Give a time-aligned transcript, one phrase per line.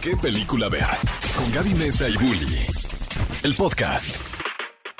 [0.00, 0.86] qué película ver.
[1.36, 2.66] Con Gaby Mesa y Bully.
[3.42, 4.37] El podcast.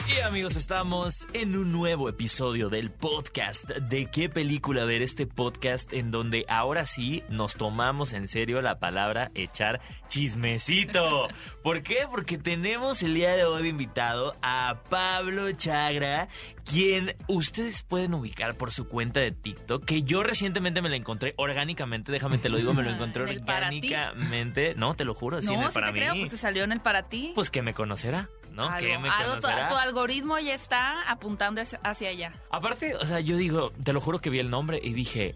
[0.08, 5.92] Y amigos, estamos en un nuevo episodio del podcast de qué película ver, este podcast
[5.92, 11.28] en donde ahora sí nos tomamos en serio la palabra echar chismecito.
[11.62, 12.06] ¿Por qué?
[12.10, 16.28] Porque tenemos el día de hoy invitado a Pablo Chagra,
[16.64, 21.34] quien ustedes pueden ubicar por su cuenta de TikTok, que yo recientemente me la encontré
[21.36, 24.74] orgánicamente, déjame te lo digo, me lo encontré orgánicamente.
[24.74, 25.98] No, te lo juro, sí, en No, el sí para te mí.
[26.00, 27.32] creo, pues te salió en el para ti.
[27.34, 28.76] Pues que me conocerá, ¿no?
[28.76, 32.32] que Algo- me algo, tu, algoritmo ya está apuntando hacia- hacia allá.
[32.50, 35.34] Aparte, o sea, yo digo, te lo juro que vi el nombre y dije,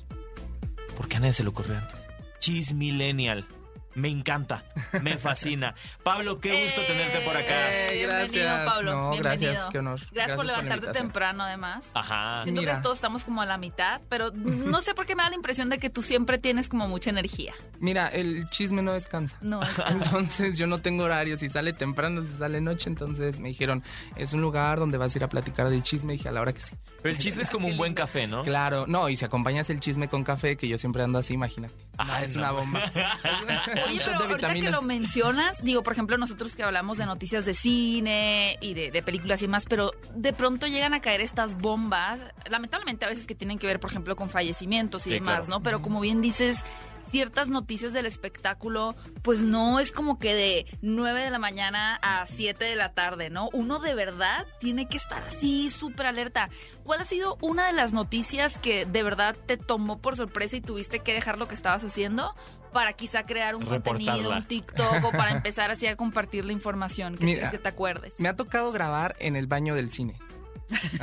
[0.96, 1.96] ¿por qué a nadie se le ocurrió antes?
[2.40, 3.46] Cheese Millennial.
[3.94, 4.62] Me encanta,
[5.02, 5.74] me fascina.
[6.02, 7.70] Pablo, qué gusto tenerte por acá.
[7.72, 8.08] Eh, Eh, bienvenido,
[8.44, 8.64] gracias.
[8.74, 8.92] Pablo.
[8.92, 9.50] No, bienvenido.
[9.52, 9.98] gracias, qué honor.
[9.98, 11.90] Gracias, Gracias por levantarte temprano, además.
[11.94, 12.42] Ajá.
[12.44, 12.76] Siento Mira.
[12.76, 15.34] que todos estamos como a la mitad, pero no sé por qué me da la
[15.36, 17.54] impresión de que tú siempre tienes como mucha energía.
[17.80, 19.36] Mira, el chisme no descansa.
[19.42, 23.48] No, es- Entonces yo no tengo horario, si sale temprano, si sale noche, entonces me
[23.48, 23.82] dijeron,
[24.16, 26.40] es un lugar donde vas a ir a platicar del chisme, y dije a la
[26.40, 26.74] hora que sí.
[27.02, 28.44] Pero el chisme es como un buen café, ¿no?
[28.44, 31.74] Claro, no, y si acompañas el chisme con café, que yo siempre ando así, imagínate.
[31.74, 32.42] Es una- Ay, es no.
[32.42, 32.82] una bomba.
[33.88, 37.44] Oye, pero de ahorita que lo mencionas, digo, por ejemplo, nosotros que hablamos de noticias
[37.44, 41.56] de cine y de, de películas y más, pero de pronto llegan a caer estas
[41.58, 45.46] bombas, lamentablemente a veces que tienen que ver, por ejemplo, con fallecimientos y Sí, demás,
[45.46, 45.50] claro.
[45.58, 45.62] ¿no?
[45.62, 46.64] Pero como bien dices,
[47.12, 52.24] ciertas noticias del espectáculo, pues no es como que de 9 de la mañana a
[52.26, 53.50] 7 de la tarde, ¿no?
[53.52, 56.48] Uno de verdad tiene que estar así súper alerta.
[56.84, 60.62] ¿Cuál ha sido una de las noticias que de verdad te tomó por sorpresa y
[60.62, 62.34] tuviste que dejar lo que estabas haciendo
[62.72, 67.18] para quizá crear un contenido, un TikTok o para empezar así a compartir la información
[67.18, 68.18] que, Mira, que te acuerdes?
[68.20, 70.18] Me ha tocado grabar en el baño del cine.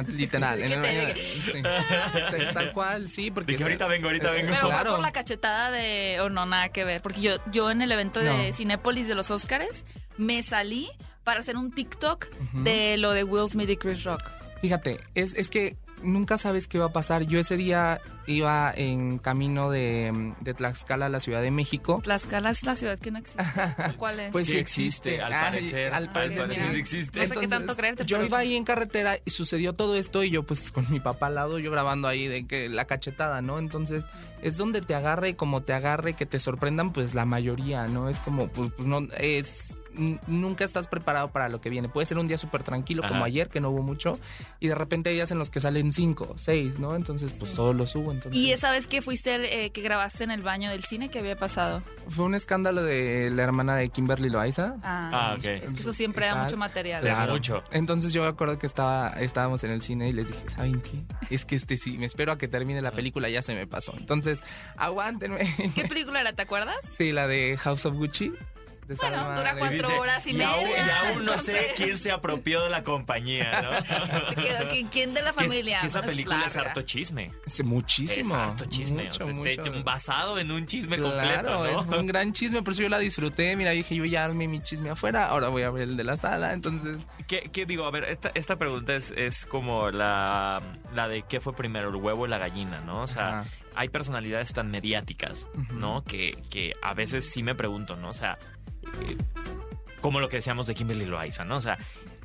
[0.07, 1.17] Literal, en ¿Qué el
[1.51, 2.53] sí.
[2.53, 3.53] Tal cual, sí, porque...
[3.53, 4.49] Dije, ahorita vengo, ahorita vengo.
[4.49, 4.91] Pero fue claro.
[4.91, 6.19] por la cachetada de...
[6.21, 7.01] o no, nada que ver.
[7.01, 8.53] Porque yo, yo en el evento de.
[8.53, 9.85] Cinépolis de los Óscares
[10.17, 10.89] me salí
[11.23, 12.27] para hacer un TikTok
[12.63, 14.23] de lo de Will Smith y Chris Rock.
[14.61, 17.23] Fíjate, es, es que nunca sabes qué va a pasar.
[17.23, 21.99] Yo ese día iba en camino de, de Tlaxcala a la Ciudad de México.
[22.03, 23.43] Tlaxcala es la ciudad que no existe.
[23.97, 24.31] ¿Cuál es?
[24.31, 25.93] Pues Sí sí existe, existe, al parecer.
[25.93, 27.19] al Al parecer, sí existe.
[27.21, 30.23] No sé qué tanto creerte, Yo pero- iba ahí en carretera y sucedió todo esto
[30.23, 33.41] y yo pues con mi papá al lado, yo grabando ahí de que la cachetada,
[33.41, 33.57] ¿no?
[33.59, 34.09] Entonces
[34.41, 38.09] es donde te agarre, como te agarre, que te sorprendan pues la mayoría, ¿no?
[38.09, 39.75] Es como pues, pues, no, es...
[40.27, 41.89] Nunca estás preparado para lo que viene.
[41.89, 44.19] Puede ser un día súper tranquilo como ayer, que no hubo mucho,
[44.59, 46.95] y de repente hay días en los que salen cinco, seis, ¿no?
[46.95, 48.11] Entonces, pues todo lo subo.
[48.11, 51.19] Entonces, ¿Y esa vez que fuiste, eh, que grabaste en el baño del cine, qué
[51.19, 51.81] había pasado?
[52.07, 54.75] Fue un escándalo de la hermana de Kimberly Loaiza.
[54.83, 55.45] Ah, Ah, ok.
[55.45, 57.03] Es que eso siempre da mucho material.
[57.03, 57.61] De mucho.
[57.71, 61.03] Entonces yo me acuerdo que estaba, estábamos en el cine y les dije, ¿saben qué?
[61.33, 63.93] Es que este sí, me espero a que termine la película, ya se me pasó.
[63.97, 64.43] Entonces,
[64.77, 65.39] aguántenme.
[65.75, 66.33] ¿Qué película era?
[66.33, 66.77] ¿Te acuerdas?
[66.97, 68.31] Sí, la de House of Gucci.
[68.89, 71.73] De Bueno, Salma dura cuatro Dice, horas y y aún, media, y aún no sé
[71.77, 74.41] quién se apropió de la compañía, ¿no?
[74.71, 75.79] ¿quién- ¿Quién de la Que es- familia?
[75.79, 76.69] que esa Bueno, película es larga.
[76.71, 77.31] harto chisme.
[77.45, 78.35] Sí, muchísimo.
[78.35, 79.03] Es harto chisme.
[79.05, 79.49] Mucho, o sea, está mucho.
[79.75, 81.99] hecho basado en un chisme Claro, completo, es ¿no?
[81.99, 83.55] un gran chisme, por eso yo la disfruté.
[83.55, 86.17] Mira, dije, yo ya armé mi chisme afuera, ahora voy a ver el de la
[86.17, 86.97] sala, entonces...
[87.27, 87.85] ¿Qué, qué digo?
[87.85, 90.61] A ver, esta, esta pregunta es, es como la,
[90.95, 93.01] la de qué fue primero, el huevo o la gallina, ¿no?
[93.03, 93.49] O sea, Ajá.
[93.75, 96.03] hay personalidades tan mediáticas, ¿no?
[96.03, 98.09] Que, que a veces sí me pregunto, ¿no?
[98.09, 98.39] O sea,
[100.01, 101.57] como lo que decíamos de Kimberly Loaiza, ¿no?
[101.57, 101.77] O sea,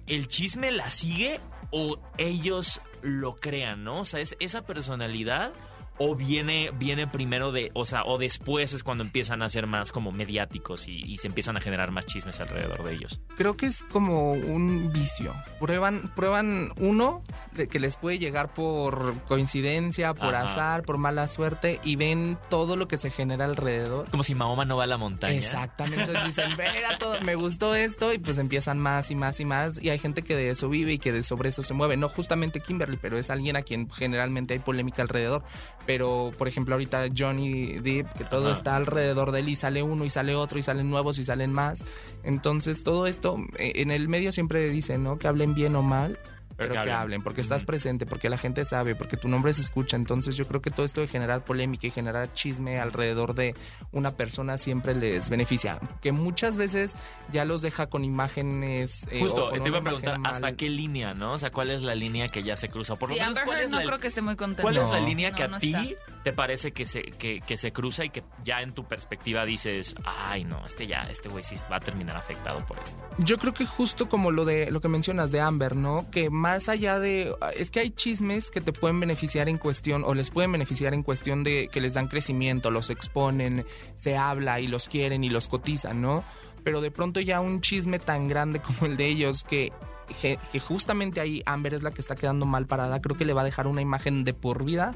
[0.06, 4.00] ¿el chisme la sigue o ellos lo crean, ¿no?
[4.00, 5.52] O sea, ¿es esa personalidad
[5.98, 9.92] o viene, viene primero de, o sea, o después es cuando empiezan a ser más
[9.92, 13.20] como mediáticos y, y se empiezan a generar más chismes alrededor de ellos?
[13.36, 15.34] Creo que es como un vicio.
[15.60, 17.22] Prueban, prueban uno
[17.52, 20.52] de que les puede llegar por coincidencia, por Ajá.
[20.52, 24.10] azar, por mala suerte y ven todo lo que se genera alrededor.
[24.10, 25.34] Como si Mahoma no va a la montaña.
[25.34, 29.44] Exactamente, entonces dicen, mira, todo, me gustó esto y pues empiezan más y más y
[29.44, 31.96] más y hay gente que de eso vive y que de sobre eso se mueve,
[31.96, 35.44] no justamente Kimberly, pero es alguien a quien generalmente hay polémica alrededor,
[35.86, 38.52] pero por ejemplo ahorita Johnny Depp, que todo Ajá.
[38.52, 41.52] está alrededor de él y sale uno y sale otro y salen nuevos y salen
[41.52, 41.84] más,
[42.22, 45.18] entonces todo esto eh, en el medio siempre dicen, ¿no?
[45.18, 46.18] Que hablen bien o mal.
[46.56, 49.96] Pero que hablen, porque estás presente, porque la gente sabe, porque tu nombre se escucha.
[49.96, 53.54] Entonces yo creo que todo esto de generar polémica y generar chisme alrededor de
[53.92, 55.78] una persona siempre les beneficia.
[56.00, 56.94] Que muchas veces
[57.32, 59.06] ya los deja con imágenes...
[59.10, 61.32] eh, Justo, con te iba a preguntar hasta qué línea, ¿no?
[61.32, 62.96] O sea, ¿cuál es la línea que ya se cruza?
[62.96, 64.62] Por lo Sí, menos, Amber ¿cuál Heard es no la, creo que esté muy contenta.
[64.62, 65.06] cuál es la No.
[65.06, 68.22] línea que a no ti te parece que se, que, que se cruza y que
[68.44, 72.16] ya en tu perspectiva dices, ay, no, este ya, este güey sí va a terminar
[72.16, 73.02] afectado por esto?
[73.18, 76.10] Yo creo que justo como lo de lo que mencionas de Amber, ¿no?
[76.10, 77.34] Que más allá de...
[77.56, 81.02] Es que hay chismes que te pueden beneficiar en cuestión, o les pueden beneficiar en
[81.02, 83.64] cuestión de que les dan crecimiento, los exponen,
[83.96, 86.22] se habla y los quieren y los cotizan, ¿no?
[86.62, 89.72] Pero de pronto ya un chisme tan grande como el de ellos que
[90.20, 93.40] que, justamente ahí Amber es la que está quedando mal parada, creo que le va
[93.40, 94.94] a dejar una imagen de por vida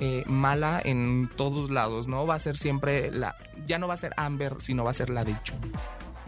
[0.00, 2.26] eh, mala en todos lados, ¿no?
[2.26, 3.36] Va a ser siempre la,
[3.66, 5.70] ya no va a ser Amber, sino va a ser la de John,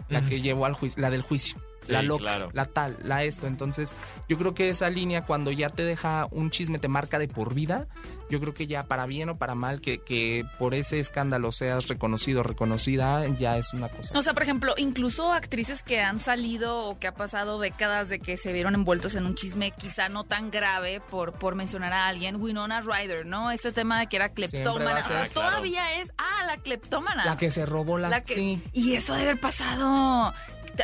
[0.07, 3.47] la que llevó al juicio, la del juicio la loca, la tal, la esto.
[3.47, 3.93] Entonces,
[4.29, 7.53] yo creo que esa línea cuando ya te deja un chisme, te marca de por
[7.53, 7.87] vida,
[8.29, 11.87] yo creo que ya para bien o para mal, que, que por ese escándalo seas
[11.87, 14.17] reconocido o reconocida, ya es una cosa.
[14.17, 18.19] O sea, por ejemplo, incluso actrices que han salido o que ha pasado décadas de
[18.19, 22.07] que se vieron envueltos en un chisme quizá no tan grave, por, por mencionar a
[22.07, 23.51] alguien, Winona Ryder, ¿no?
[23.51, 24.99] Este tema de que era cleptómana.
[24.99, 27.25] O sea, todavía es, ah, la cleptómana.
[27.25, 28.09] La que se robó la...
[28.09, 30.33] la que, Y eso debe haber pasado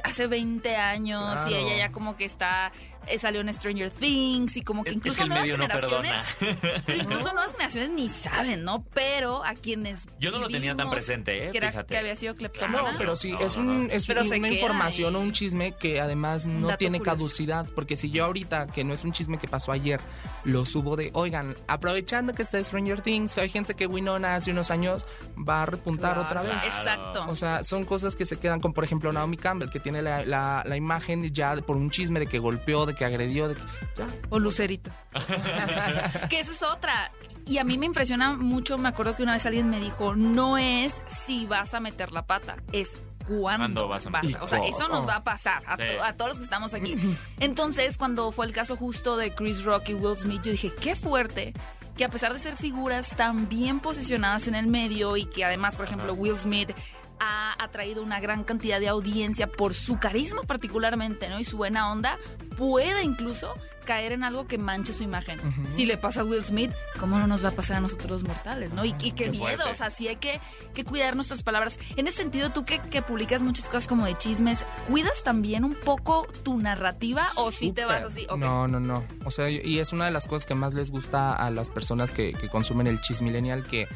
[0.04, 2.72] hace 20 años y ella ya como que está
[3.07, 6.13] eh, salió en Stranger Things y como que incluso nuevas generaciones
[6.88, 11.48] incluso nuevas generaciones ni saben no pero a quienes yo no lo tenía tan presente
[11.48, 11.51] ¿eh?
[11.51, 15.31] que, que había sido cleptómano no pero sí es un es una información o un
[15.31, 19.38] chisme que además no tiene caducidad porque si yo ahorita que no es un chisme
[19.38, 20.01] que pasó ayer
[20.44, 25.06] lo subo de oigan aprovechando que está Stranger Things fíjense que Winona hace unos años
[25.38, 27.25] va a repuntar otra vez exacto.
[27.28, 30.25] O sea son cosas que se quedan con por ejemplo Naomi Campbell que tiene la,
[30.25, 33.47] la, la imagen ya por un chisme de que golpeó de que agredió.
[33.47, 33.56] De
[34.29, 34.89] O Lucerito.
[36.29, 37.12] que esa es otra.
[37.45, 40.57] Y a mí me impresiona mucho, me acuerdo que una vez alguien me dijo, no
[40.57, 42.97] es si vas a meter la pata, es
[43.27, 44.41] cuándo vas a meter.
[44.41, 45.77] O sea, eso nos va a pasar a,
[46.07, 46.95] a, todos los que estamos aquí.
[47.39, 50.95] Entonces, cuando fue el caso justo de Chris Rock y Will Smith, yo dije, qué
[50.95, 51.53] fuerte
[51.95, 55.75] que a pesar de ser figuras tan bien posicionadas en el medio y que además,
[55.75, 56.71] por ejemplo, Will Smith
[57.19, 61.40] ha atraído una gran cantidad de audiencia por su carisma particularmente, ¿no?
[61.40, 62.18] Y su buena onda,
[62.58, 63.54] puede incluso
[63.88, 65.40] caer en algo que manche su imagen.
[65.75, 68.24] Si le pasa a Will Smith, ¿cómo no nos va a pasar a nosotros los
[68.25, 68.84] mortales, no?
[68.84, 70.42] Y, qué, miedo, o sea, sí hay que,
[70.74, 71.80] que, cuidar nuestras palabras.
[71.96, 75.74] En ese sentido, tú que, que, publicas muchas cosas como de chismes, ¿cuidas también un
[75.75, 78.28] poco tu narrativa o si te vas así?
[78.38, 79.06] No, no, no.
[79.24, 82.12] O sea, y es una de las cosas que más les gusta a las personas
[82.12, 83.88] que, que consumen el chismillennial, que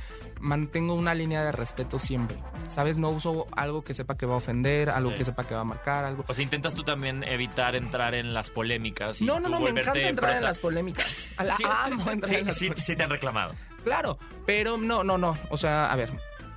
[0.42, 2.38] mantengo una línea de respeto siempre.
[2.68, 2.98] ¿Sabes?
[2.98, 5.66] No uso algo que sepa que va a ofender, algo que sepa que va a
[5.66, 6.26] marcar, algo.
[6.28, 9.22] O sea, intentas tú también evitar entrar en las polémicas.
[9.22, 11.08] no, no, no, me encanta entrar en las polémicas.
[12.28, 13.54] sí, sí, sí, te han reclamado.
[13.84, 15.38] Claro, pero no, no, no.
[15.50, 16.12] O sea, a ver,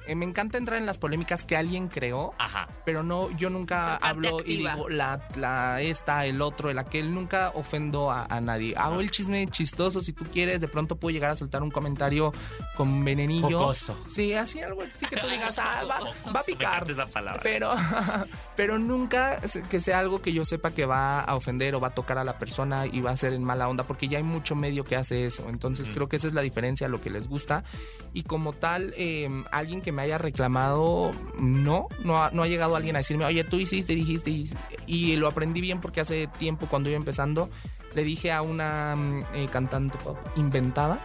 [0.07, 2.69] eh, me encanta entrar en las polémicas que alguien creó, Ajá.
[2.85, 7.51] pero no, yo nunca hablo y digo la, la esta, el otro, el aquel, nunca
[7.55, 8.75] ofendo a, nadie.
[8.77, 12.33] Hago el chisme chistoso, si tú quieres, de pronto puedo llegar a soltar un comentario
[12.77, 13.59] con venenillo.
[13.59, 13.97] Jocoso.
[14.09, 16.01] Sí, así algo así que tú digas, ah, va,
[16.33, 16.91] va, a picar.
[16.91, 17.41] Esa palabra.
[17.43, 17.75] Pero,
[18.57, 21.95] pero nunca que sea algo que yo sepa que va a ofender o va a
[21.95, 24.55] tocar a la persona y va a ser en mala onda, porque ya hay mucho
[24.55, 25.49] medio que hace eso.
[25.49, 27.65] Entonces creo que esa es la diferencia, lo que les gusta.
[28.13, 32.77] Y como tal, eh, alguien que me haya reclamado, no, no ha, no ha llegado
[32.77, 34.45] alguien a decirme, oye, tú hiciste, dijiste,
[34.87, 37.49] y, lo aprendí bien porque hace tiempo cuando iba empezando,
[37.95, 41.01] le dije a una mm, eh, cantante pop inventada,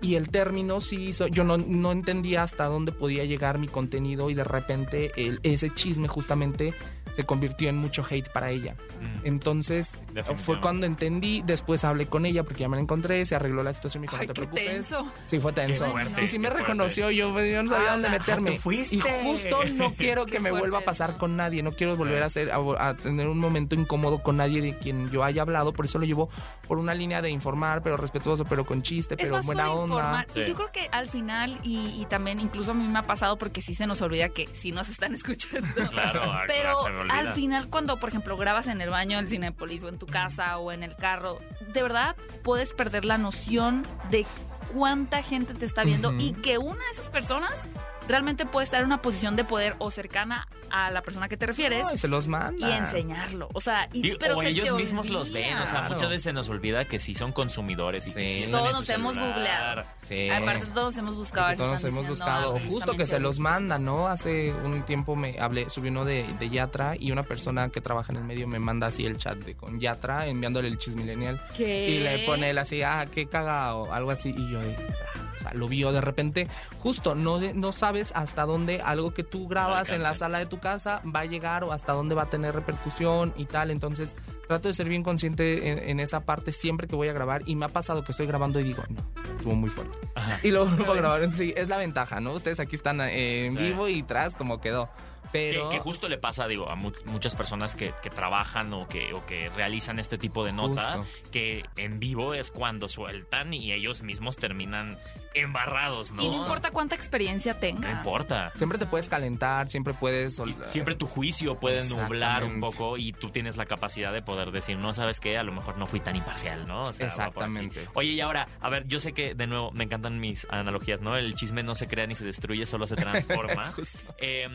[0.00, 4.30] y el término sí hizo, yo no, no entendía hasta dónde podía llegar mi contenido
[4.30, 6.74] y de repente el, ese chisme justamente
[7.20, 8.76] se convirtió en mucho hate para ella.
[8.98, 9.26] Mm.
[9.26, 9.98] Entonces
[10.36, 13.74] fue cuando entendí, después hablé con ella porque ya me la encontré, se arregló la
[13.74, 14.64] situación y me dijo, no te preocupes.
[14.64, 15.12] Tenso.
[15.26, 15.86] Sí, fue tenso.
[16.22, 18.52] y si me reconoció, yo, yo, no sabía dónde meterme.
[18.52, 22.26] y justo no quiero que me vuelva a pasar con nadie, no quiero volver a,
[22.26, 25.98] hacer, a, tener un momento incómodo con nadie de quien yo haya hablado, por eso
[25.98, 26.30] lo llevo
[26.66, 30.26] por una línea de informar, pero respetuoso, pero con chiste, pero buena onda.
[30.34, 33.60] Y yo creo que al final, y, también incluso a mí me ha pasado porque
[33.60, 35.68] sí se nos olvida que sí nos están escuchando.
[35.90, 36.76] Claro, pero
[37.10, 40.58] al final cuando, por ejemplo, grabas en el baño del Cinepolis o en tu casa
[40.58, 41.40] o en el carro,
[41.72, 44.26] de verdad puedes perder la noción de
[44.72, 47.68] cuánta gente te está viendo y que una de esas personas
[48.10, 51.46] realmente puede estar en una posición de poder o cercana a la persona que te
[51.46, 51.86] refieres.
[51.92, 52.68] y se los manda.
[52.68, 53.48] Y enseñarlo.
[53.52, 55.58] O sea, y, pero o ellos mismos los ven.
[55.58, 58.72] O sea, muchas veces se nos olvida que sí son consumidores y que sí Todos
[58.72, 59.84] nos hemos googleado.
[60.02, 60.28] Sí.
[60.30, 61.56] Aparte, todos nos hemos buscado.
[61.56, 62.58] Todos nos hemos buscado.
[62.68, 64.08] justo que se los manda, ¿no?
[64.08, 68.12] Hace un tiempo me hablé, subí uno de, de, Yatra y una persona que trabaja
[68.12, 71.40] en el medio me manda así el chat de con Yatra enviándole el chismilenial.
[71.56, 71.88] ¿Qué?
[71.88, 74.30] Y le pone él así, ah, qué cagado, algo así.
[74.30, 76.48] Y yo, o sea, lo vio de repente,
[76.78, 80.58] justo, no, no sabes hasta dónde algo que tú grabas en la sala de tu
[80.58, 83.70] casa va a llegar o hasta dónde va a tener repercusión y tal.
[83.70, 84.16] Entonces,
[84.48, 87.66] trato de ser bien consciente en, esa parte siempre que voy a grabar y me
[87.66, 89.02] ha pasado que estoy grabando y digo, no,
[89.36, 89.98] estuvo muy fuerte.
[90.42, 91.32] Y luego lo a grabar.
[91.32, 92.32] Sí, es la ventaja, ¿no?
[92.32, 94.88] Ustedes aquí están eh, en vivo y tras como quedó.
[95.32, 98.86] Pero Que, que justo le pasa, digo, a mu- muchas personas que, que trabajan o
[98.88, 101.30] que, o que realizan este tipo de nota, Justo.
[101.30, 104.98] que en vivo es cuando sueltan y ellos mismos terminan
[105.34, 106.22] embarrados, ¿no?
[106.22, 107.90] Y no importa cuánta experiencia tengas.
[107.90, 108.52] No importa.
[108.56, 110.38] siempre te puedes calentar, siempre puedes...
[110.40, 114.50] Y siempre tu juicio puede nublar un poco y tú tienes la capacidad de poder
[114.50, 116.82] decir, no sabes qué, a lo mejor no fui tan imparcial, ¿no?
[116.82, 117.06] O sea.
[117.06, 117.86] Exactamente.
[117.94, 121.16] Oye, y ahora, a ver, yo sé que de nuevo me encantan mis analogías, ¿no?
[121.16, 123.72] El chisme no se crea ni se destruye, solo se transforma.
[123.72, 124.14] Justo.
[124.18, 124.48] Eh,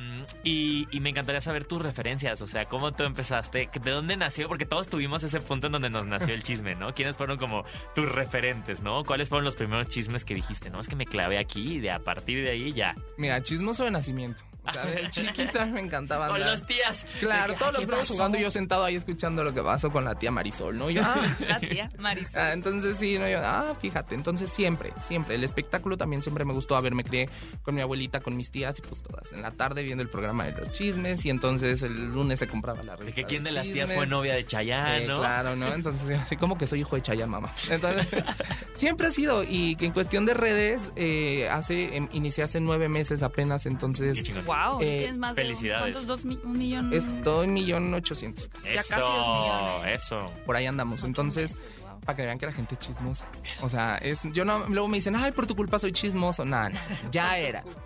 [0.43, 4.47] y, y me encantaría saber tus referencias, o sea, cómo tú empezaste, ¿de dónde nació?
[4.47, 6.93] Porque todos tuvimos ese punto en donde nos nació el chisme, ¿no?
[6.93, 9.03] ¿Quiénes fueron como tus referentes, ¿no?
[9.03, 10.69] ¿Cuáles fueron los primeros chismes que dijiste?
[10.69, 12.95] No, es que me clavé aquí y de a partir de ahí ya.
[13.17, 14.43] Mira, chismoso de nacimiento.
[14.67, 17.05] O sea, de chiquita me encantaba Con los tías.
[17.19, 18.13] Claro, que, todos "Ay, los ¿qué primos pasó?".
[18.15, 20.89] jugando y yo sentado ahí escuchando lo que pasó con la tía Marisol, ¿no?
[20.89, 21.15] Yo, ah,
[21.47, 22.41] La tía Marisol.
[22.41, 26.53] Ah, entonces sí, no, yo, ah, fíjate, entonces siempre, siempre, el espectáculo también siempre me
[26.53, 27.29] gustó, a ver, me crié
[27.61, 30.45] con mi abuelita, con mis tías y pues todas en la tarde viendo el programa
[30.45, 33.21] de los chismes y entonces el lunes se compraba la De revista.
[33.21, 35.19] que quién de las tías fue novia de Chayanne, Sí, ¿no?
[35.19, 35.73] claro, ¿no?
[35.73, 37.51] Entonces, así como que soy hijo de Chayanne, mamá.
[37.69, 38.07] Entonces,
[38.75, 42.89] siempre ha sido, y que en cuestión de redes, eh, hace, em, inicié hace nueve
[42.89, 44.23] meses apenas, entonces.
[44.55, 45.81] Wow, Eh, tienes más de un- felicidades.
[45.81, 46.07] ¿cuántos?
[46.07, 46.93] Dos un millón.
[46.93, 48.67] estoy millón ochocientos, casi.
[48.73, 50.03] Ya Eso, casi dos millones.
[50.03, 50.25] eso.
[50.45, 50.99] por ahí andamos.
[51.01, 51.99] Ocho Entonces, meses, wow.
[52.01, 53.25] para que vean que la gente es chismosa.
[53.61, 56.45] O sea, es, yo no, luego me dicen, ay, por tu culpa soy chismoso.
[56.45, 56.79] Nada, no,
[57.11, 57.77] ya eras.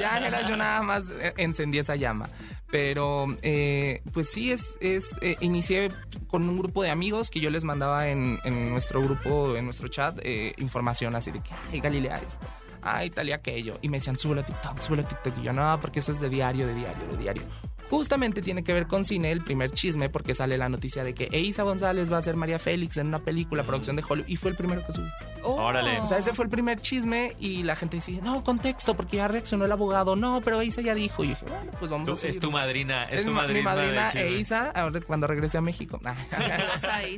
[0.00, 2.28] Ya eras, yo nada más eh, encendí esa llama.
[2.70, 5.90] Pero, eh, pues sí, es, es eh, inicié
[6.26, 9.86] con un grupo de amigos que yo les mandaba en, en nuestro grupo, en nuestro
[9.88, 12.44] chat, eh, información así de que, ay, Galilea esto,
[12.86, 13.78] ay, tal y aquello.
[13.82, 15.38] Y me decían, súbelo a TikTok, súbelo a TikTok.
[15.38, 17.42] Y yo, no, porque eso es de diario, de diario, de diario.
[17.90, 21.28] Justamente tiene que ver con cine, el primer chisme, porque sale la noticia de que
[21.30, 24.50] Eiza González va a ser María Félix en una película, producción de Hollywood, y fue
[24.50, 25.08] el primero que subí.
[25.44, 25.54] Oh.
[25.54, 26.00] Órale.
[26.00, 29.28] O sea, ese fue el primer chisme y la gente decía, no, contexto, porque ya
[29.28, 30.16] reaccionó el abogado.
[30.16, 31.22] No, pero Eiza ya dijo.
[31.22, 32.30] Y yo dije, bueno, pues vamos Tú- a subir.
[32.30, 33.58] es tu madrina, es, tu ma- madrina.
[33.60, 34.10] mi madrina.
[34.14, 34.72] Eiza,
[35.06, 36.00] cuando regrese a México.
[36.02, 36.16] La-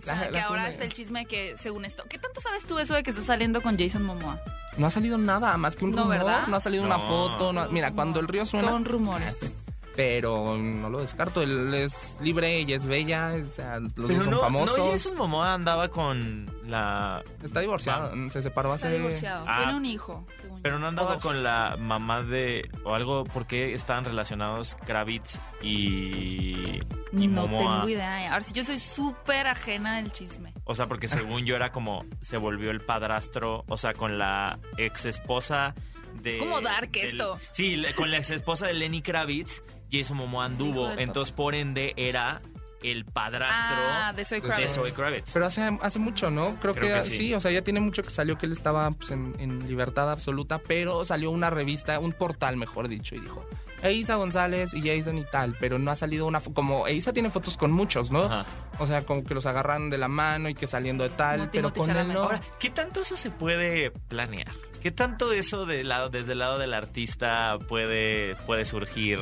[0.06, 2.04] la que ahora está el chisme que según esto.
[2.08, 4.40] ¿Qué tanto sabes tú eso de que está saliendo con Jason Momoa?
[4.76, 6.18] No ha salido nada más que un No, rumor.
[6.18, 6.46] ¿verdad?
[6.46, 7.52] No ha salido una foto.
[7.52, 8.68] no- mira, cuando el río suena.
[8.68, 9.54] Son rumores.
[9.98, 11.42] Pero no lo descarto.
[11.42, 13.32] Él es libre, ella es bella.
[13.44, 14.78] O sea, los Pero dos son no, famosos.
[14.78, 17.24] No, Jason Momoa andaba con la...
[17.42, 18.12] Está divorciado.
[18.30, 18.96] Se separó Está hace.
[18.96, 19.44] divorciado.
[19.48, 19.56] Ah.
[19.56, 20.78] Tiene un hijo, según Pero yo.
[20.78, 21.22] no andaba dos.
[21.24, 22.70] con la mamá de...
[22.84, 26.80] O algo, ¿por qué estaban relacionados Kravitz y...
[27.12, 27.58] y No Momoa?
[27.82, 28.32] tengo idea.
[28.32, 30.54] Ahora sí, yo soy súper ajena del chisme.
[30.62, 32.04] O sea, porque según yo era como...
[32.20, 35.74] Se volvió el padrastro, o sea, con la ex esposa
[36.22, 36.30] de...
[36.30, 37.36] Es como dark del- esto.
[37.50, 40.90] Sí, con la ex esposa de Lenny Kravitz, Jason Momoa anduvo.
[40.92, 42.40] Entonces, por ende, era
[42.82, 45.32] el padrastro Ah, de de Kravitz.
[45.32, 46.56] Pero hace, hace mucho, ¿no?
[46.60, 47.16] Creo, Creo que, que sí.
[47.16, 47.34] sí.
[47.34, 50.58] o sea, ya tiene mucho que salió que él estaba pues, en, en libertad absoluta,
[50.58, 53.44] pero salió una revista, un portal, mejor dicho, y dijo,
[53.82, 56.40] Eiza González y Jason y tal, pero no ha salido una...
[56.40, 58.24] Como Eiza tiene fotos con muchos, ¿no?
[58.24, 58.46] Ajá.
[58.78, 61.72] O sea, como que los agarran de la mano y que saliendo de tal, pero
[61.72, 62.22] con él no.
[62.22, 64.52] Ahora, ¿qué tanto eso se puede planear?
[64.82, 69.18] ¿Qué tanto eso de lado, desde el lado del artista puede, puede surgir?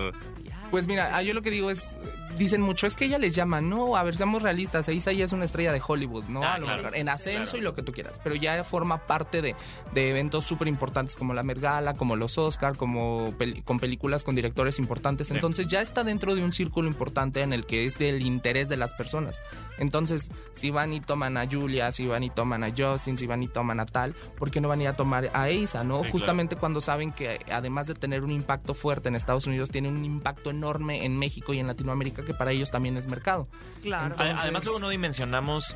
[0.70, 1.96] Pues mira, ah, yo lo que digo es,
[2.37, 5.33] dicen mucho, es que ella les llama, no, a ver, seamos realistas, Eiza ya es
[5.33, 6.43] una estrella de Hollywood, ¿no?
[6.43, 6.83] Ah, A lo claro.
[6.83, 7.59] mejor en ascenso Claro.
[7.59, 9.55] y lo que tú quieras, pero ya forma parte de,
[9.95, 14.25] de eventos súper importantes como la Met Gala, como los Oscar, como peli- con películas
[14.25, 15.35] con directores importantes, Sí.
[15.35, 18.76] entonces ya está dentro de un círculo importante en el que es del interés de
[18.76, 19.40] las personas.
[19.78, 23.43] Entonces, si van y toman a Julia, si van y toman a Justin, si van
[23.43, 26.02] y toman a tal, ¿por qué no van a ir a tomar a Eiza, no?
[26.05, 29.88] Sí, Justamente cuando saben que además de tener un impacto fuerte en Estados Unidos, tiene
[29.88, 33.49] un impacto enorme en México y en Latinoamérica que para ellos también es mercado.
[33.83, 34.12] Claro.
[34.12, 35.75] Entonces- Además, luego no dimensionamos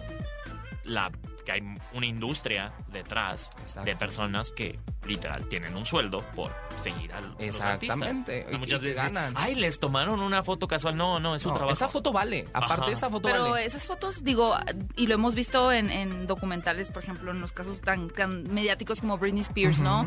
[0.85, 1.11] la
[1.51, 3.91] que hay una industria detrás Exacto.
[3.91, 6.53] de personas que literal tienen un sueldo por
[6.83, 8.47] seguir a los Exactamente.
[8.51, 9.35] Y- muchas veces, ganan.
[9.37, 10.97] ay, les tomaron una foto casual.
[10.97, 11.73] No, no, es su No, trabajo.
[11.73, 12.47] esa foto vale.
[12.53, 12.93] Aparte, Ajá.
[12.93, 13.65] esa foto Pero vale.
[13.67, 14.55] esas fotos, digo,
[14.97, 19.01] y lo hemos visto en, en documentales, por ejemplo, en los casos tan, tan mediáticos
[19.01, 20.07] como Britney Spears, ¿no?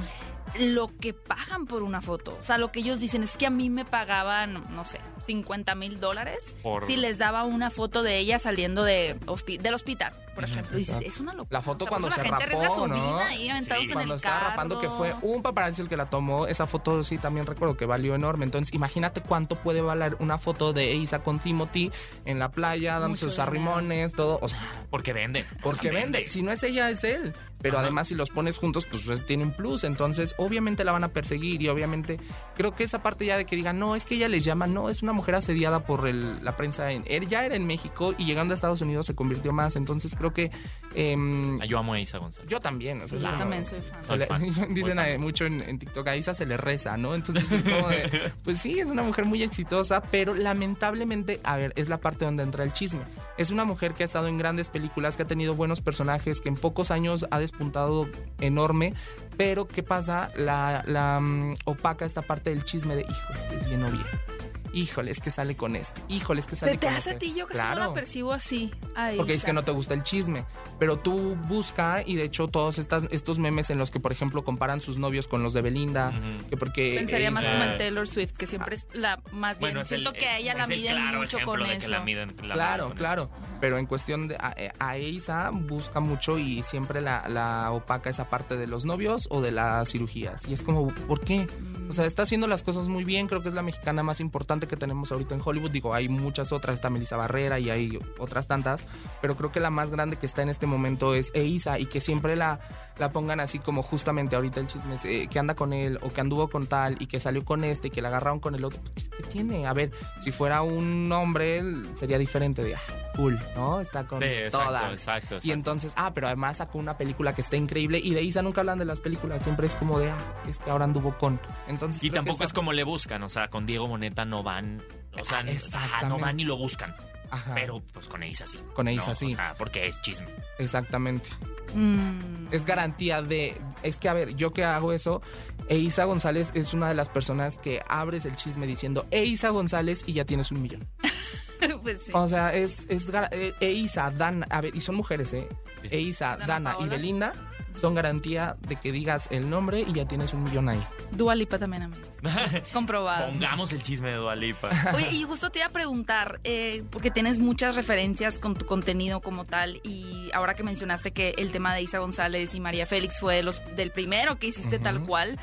[0.60, 2.38] Lo que pagan por una foto.
[2.40, 5.74] O sea, lo que ellos dicen es que a mí me pagaban, no sé, 50
[5.76, 10.14] mil dólares Por- si les daba una foto de ella saliendo de hospi- del hospital,
[10.36, 10.78] por ejemplo.
[10.78, 11.58] Y dices, es una locura.
[11.60, 12.96] La foto O sea, cuando se rapó, su ¿no?
[12.96, 13.90] vida ahí aventados Sí.
[13.90, 14.50] en Cuando el estaba carro.
[14.52, 17.86] rapando, que fue un paparazzi el que la tomó, esa foto sí también recuerdo que
[17.86, 18.46] valió enorme.
[18.46, 21.92] Entonces, imagínate cuánto puede valer una foto de Eiza con Timothy
[22.25, 24.40] en la playa, dando Mucho sus arrimones, todo.
[24.42, 24.60] O sea,
[24.94, 25.44] Porque vende.
[25.64, 26.28] porque vende.
[26.28, 27.34] Si no es ella, es él.
[27.64, 27.86] Pero Ajá.
[27.88, 29.86] además, si los pones juntos, pues, pues, tiene un plus.
[29.86, 32.20] Entonces, obviamente la van a perseguir y obviamente
[32.56, 34.90] creo que esa parte ya de que digan, no, es que ella les llama, no,
[34.90, 36.92] es una mujer asediada por el- la prensa.
[36.92, 39.76] En, él ya era en México y llegando a Estados Unidos se convirtió más.
[39.78, 40.52] Entonces, creo que
[40.96, 42.48] Ah, Yo amo a Isa González.
[42.48, 43.02] yo también.
[43.02, 44.06] o sea, Sí, yo también soy fan.
[44.06, 44.42] Soy fan.
[44.76, 45.10] dicen fan.
[45.10, 47.16] eh, mucho en, en TikTok, a Isa se le reza, ¿no?
[47.16, 51.74] Entonces es como de, pues sí, es una mujer muy exitosa, pero lamentablemente, a ver,
[51.78, 53.02] es la parte donde entra el chisme.
[53.38, 56.50] Es una mujer que ha estado en grandes películas, que ha tenido buenos personajes, que
[56.50, 58.08] en pocos años ha despuntado
[58.40, 58.94] enorme,
[59.38, 60.32] pero ¿qué pasa?
[60.36, 64.33] La, mm, opaca esta parte del chisme de, hijo, este es bien o bien.
[64.74, 66.01] Híjole, es que sale con este.
[66.10, 67.25] Híjole, es que sale Se te con hace a este.
[67.27, 67.82] ti, yo casi Claro.
[67.82, 68.72] no la percibo así.
[68.96, 70.46] Ay, Porque es que no te gusta el chisme.
[70.80, 74.44] Pero tú busca y de hecho todos estas, estos memes en los que, por ejemplo,
[74.44, 76.12] comparan sus novios con los de Belinda.
[76.50, 79.74] Que porque Pensaría más como en Taylor Swift, que siempre es la más bien.
[79.74, 81.86] Bueno, Siento el- que a ella la miden claro mucho ejemplo con de eso.
[81.88, 83.24] Que la miden, la Claro, con claro.
[83.24, 83.53] eso.
[83.62, 88.30] Pero en cuestión de a, a Isa busca mucho y siempre la, la opaca esa
[88.30, 90.48] parte de los novios o de las cirugías.
[90.50, 91.48] Y es como, ¿por qué?
[91.89, 93.27] O sea, está haciendo las cosas muy bien.
[93.27, 95.72] Creo que es la mexicana más importante que tenemos ahorita en Hollywood.
[95.72, 96.75] Digo, hay muchas otras.
[96.75, 98.88] Está Melissa Barrera y hay otras tantas.
[99.22, 101.79] Pero creo que la más grande que está en este momento es Eiza.
[101.79, 102.60] Y que siempre la,
[102.98, 106.22] la pongan así como justamente ahorita el chisme eh, que anda con él o que
[106.22, 108.79] anduvo con tal y que salió con este y que la agarraron con el otro.
[108.93, 109.67] Pues, ¿Qué tiene?
[109.67, 111.62] A ver, si fuera un hombre
[111.96, 112.82] sería diferente de, ah,
[113.15, 113.79] cool, ¿no?
[113.79, 114.89] Está con Sí, exacto, todas.
[114.91, 118.41] exacto, Y entonces, ah, pero además sacó una película que está increíble y de Isa
[118.41, 120.17] nunca hablan de las películas, siempre es como de, ah,
[120.48, 121.39] es que ahora anduvo con.
[121.67, 124.82] Entonces, Y tampoco es como le buscan, o sea, con Diego Moneta no van,
[125.20, 125.43] o sea,
[125.74, 126.96] Ah, no van ni lo buscan,
[127.32, 128.60] Ajá, pero pues con Eiza sí.
[128.74, 129.15] Con Eiza ¿no?
[129.15, 129.25] sí.
[129.27, 130.27] O sea, porque es chisme.
[130.60, 131.29] exactamente.
[131.75, 132.48] Mm.
[132.51, 135.22] Es garantía de, es que a ver, yo que hago eso,
[135.70, 140.13] Eiza González es una de las personas que abres el chisme diciendo Eiza González y
[140.13, 140.88] ya tienes un millón.
[141.84, 142.12] pues sí.
[142.13, 143.12] O sea, es, es
[143.60, 145.48] Eiza, Dana, a ver, y son mujeres, ¿eh?
[145.82, 145.88] Sí.
[145.91, 146.88] Eiza, Dana Dana y.
[146.88, 147.34] Belinda
[147.80, 150.84] son garantía de que digas el nombre y ya tienes un millón ahí.
[151.12, 152.08] Dua Lipa también, amigos.
[152.74, 153.27] Comprobado.
[153.27, 154.70] Pongamos el chisme de Dualipa.
[154.94, 159.22] Oye, y justo te iba a preguntar, eh, porque tienes muchas referencias con tu contenido
[159.22, 163.20] como tal, y ahora que mencionaste que el tema de Isa González y María Félix
[163.20, 165.39] fue de los, del primero que hiciste tal cual,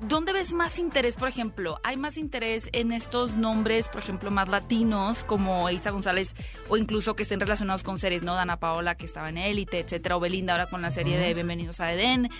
[0.00, 1.80] ¿dónde ves más interés, por ejemplo?
[1.84, 6.34] ¿Hay más interés en estos nombres, por ejemplo, más latinos, como Isa González,
[6.68, 8.34] o incluso que estén relacionados con series, ¿no?
[8.34, 11.80] Dana Paola, que estaba en Élite, etcétera, o Belinda ahora con la serie de Bienvenidos
[11.80, 12.30] a Edén.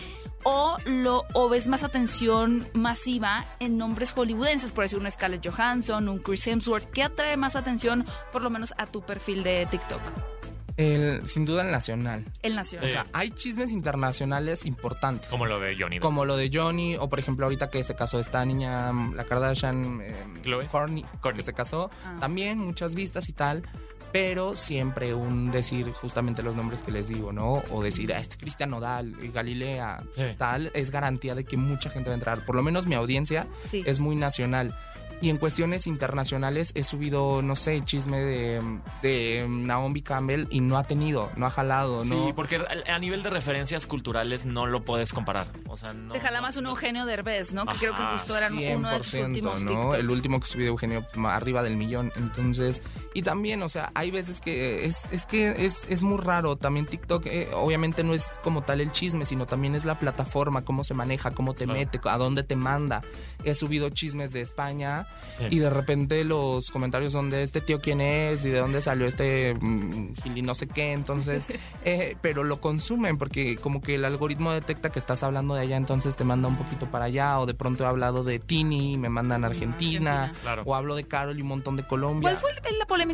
[0.45, 6.09] O, lo, o ves más atención masiva en nombres hollywoodenses, por decir un Scarlett Johansson,
[6.09, 6.91] un Chris Hemsworth.
[6.91, 10.38] ¿Qué atrae más atención, por lo menos, a tu perfil de TikTok?
[10.79, 12.25] El, sin duda el nacional.
[12.43, 12.87] El nacional.
[12.89, 15.29] O sea, hay chismes internacionales importantes.
[15.29, 15.99] Como lo de Johnny.
[15.99, 19.25] Como lo de Johnny, o por ejemplo ahorita que se casó esta niña, mm, la
[19.25, 20.67] Kardashian, eh, Khloe.
[20.69, 21.39] Kourtney, Kourtney.
[21.39, 22.17] que se casó, Ah.
[22.21, 23.65] también muchas vistas y tal,
[24.13, 27.63] pero siempre un decir justamente los nombres que les digo, ¿no?
[27.71, 30.23] O decir, ah, este Cristian Nodal, eh, Galilea, Sí.
[30.39, 32.45] tal, es garantía de que mucha gente va a entrar.
[32.47, 33.83] Por lo menos mi audiencia Sí.
[33.85, 34.75] es muy nacional.
[35.21, 38.63] Y en cuestiones internacionales he subido, no sé, chisme de,
[39.03, 42.35] de Naomi Campbell y no ha tenido, no ha jalado, Sí, ¿no?
[42.37, 45.49] porque a nivel de referencias culturales no lo puedes comparar.
[45.69, 46.13] O sea, no.
[46.13, 47.67] Te jala no- más un Eugenio Derbez, ¿no?
[47.67, 49.69] Que creo que justo eran uno de sus 100%, últimos ¿no?
[49.71, 49.95] TikToks.
[49.99, 52.13] El último que subí de Eugenio, arriba del millón.
[52.15, 52.83] Entonces,
[53.19, 56.57] y también, o sea, hay veces que es, es que es, es muy raro.
[56.57, 60.65] También TikTok, eh, obviamente no es como tal el chisme, sino también es la plataforma,
[60.65, 61.79] cómo se maneja, cómo te Claro.
[61.81, 63.03] mete, a dónde te manda.
[63.45, 65.07] He subido chismes de España
[65.39, 65.47] Sí.
[65.51, 69.07] y de repente los comentarios son de este tío quién es y de dónde salió
[69.07, 70.93] este mm, gil y no sé qué.
[70.93, 71.49] Entonces,
[71.85, 75.77] eh, pero lo consumen porque como que el algoritmo detecta que estás hablando de allá,
[75.77, 77.39] entonces te manda un poquito para allá.
[77.41, 79.69] O de pronto he hablado de Tini y me mandan a Argentina.
[79.69, 80.33] Argentina.
[80.43, 80.63] Claro.
[80.67, 82.31] O hablo de Carol y un montón de Colombia.
[82.31, 83.08] ¿Cuál fue la polémica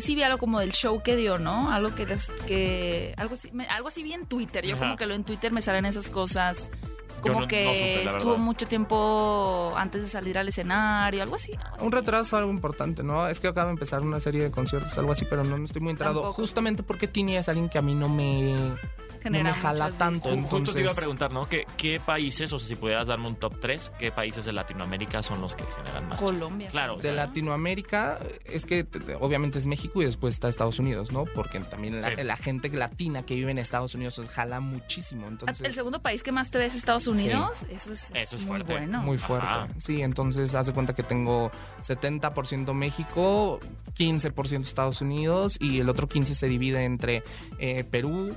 [0.00, 1.70] Sí vi algo como del show que dio, ¿no?
[1.72, 3.36] Algo que, les- que algo,
[3.68, 4.64] algo así vi en Twitter.
[4.66, 4.84] Yo Ajá.
[4.84, 6.70] como que lo en Twitter me salen esas cosas.
[7.20, 8.44] Como no- que no supe, la estuvo verdad.
[8.44, 11.52] mucho tiempo antes de salir al escenario, algo así.
[11.54, 11.84] algo así.
[11.86, 13.28] Un retraso, algo importante, ¿no?
[13.28, 15.80] Es que acaba de empezar una serie de conciertos, algo así, pero no, no estoy
[15.82, 16.20] muy enterado.
[16.20, 16.42] Tampoco.
[16.42, 20.30] Justamente porque Tini es alguien que a mí no me, no me jala tanto.
[20.30, 21.48] Ju- Justo te iba a entonces- preguntar, ¿no?
[21.48, 25.22] ¿Qué, ¿Qué países, o sea, si pudieras darme un top 3, qué países de Latinoamérica
[25.22, 26.20] son los que generan más?
[26.20, 26.68] Colombia.
[26.68, 26.98] Claro, sí.
[27.00, 28.86] o De sea, Latinoamérica, es que
[29.20, 31.24] obviamente es México y después está Estados Unidos, ¿no?
[31.24, 32.22] Porque también la, Sí.
[32.22, 35.26] la gente latina que vive en Estados Unidos jala muchísimo.
[35.26, 37.07] ¿El Entonces, segundo país que más te ves es Estados Unidos?
[37.70, 38.72] Eso es, Eso es muy fuerte.
[38.72, 39.00] bueno.
[39.02, 39.46] muy fuerte.
[39.46, 39.68] Ajá.
[39.78, 41.50] Sí, entonces hace cuenta que tengo
[41.82, 43.60] 70% México,
[43.96, 47.22] 15% Estados Unidos y el otro 15% se divide entre
[47.58, 48.34] eh, Perú,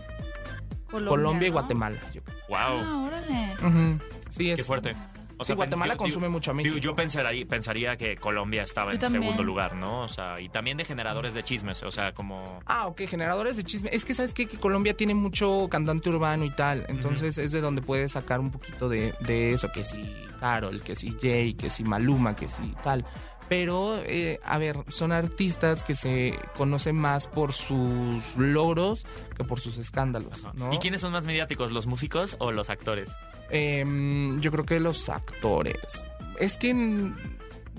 [0.89, 1.53] Colombia, y ¿no?
[1.53, 1.99] Guatemala.
[2.13, 2.37] yo creo.
[2.49, 3.55] wow, Ah, órale.
[3.65, 3.99] Ujú.
[4.29, 4.95] Sí, es qué fuerte.
[5.41, 6.77] O Sí, sea, Guatemala yo- consume mucho a Yo, México.
[6.77, 9.23] yo pensaría, pensaría que Colombia estaba Yo en también.
[9.23, 10.01] segundo lugar, ¿no?
[10.03, 12.59] O sea, y también de generadores de chismes, o sea, como...
[12.67, 13.89] Ah, ok, generadores de chisme.
[13.91, 14.47] Es que sabes qué?
[14.47, 16.85] que Colombia tiene mucho cantante urbano y tal.
[16.89, 19.71] Entonces es de donde puedes sacar un poquito de, de eso.
[19.71, 23.05] Que si Carol, que si Jay, que si Maluma, que si tal.
[23.49, 29.59] Pero, eh, a ver, son artistas que se conocen más por sus logros que por
[29.59, 30.73] sus escándalos, ¿no?
[30.73, 33.11] ¿Y quiénes son más mediáticos, los músicos o los actores?
[33.51, 36.07] Em, yo creo que los actores.
[36.39, 36.73] Es que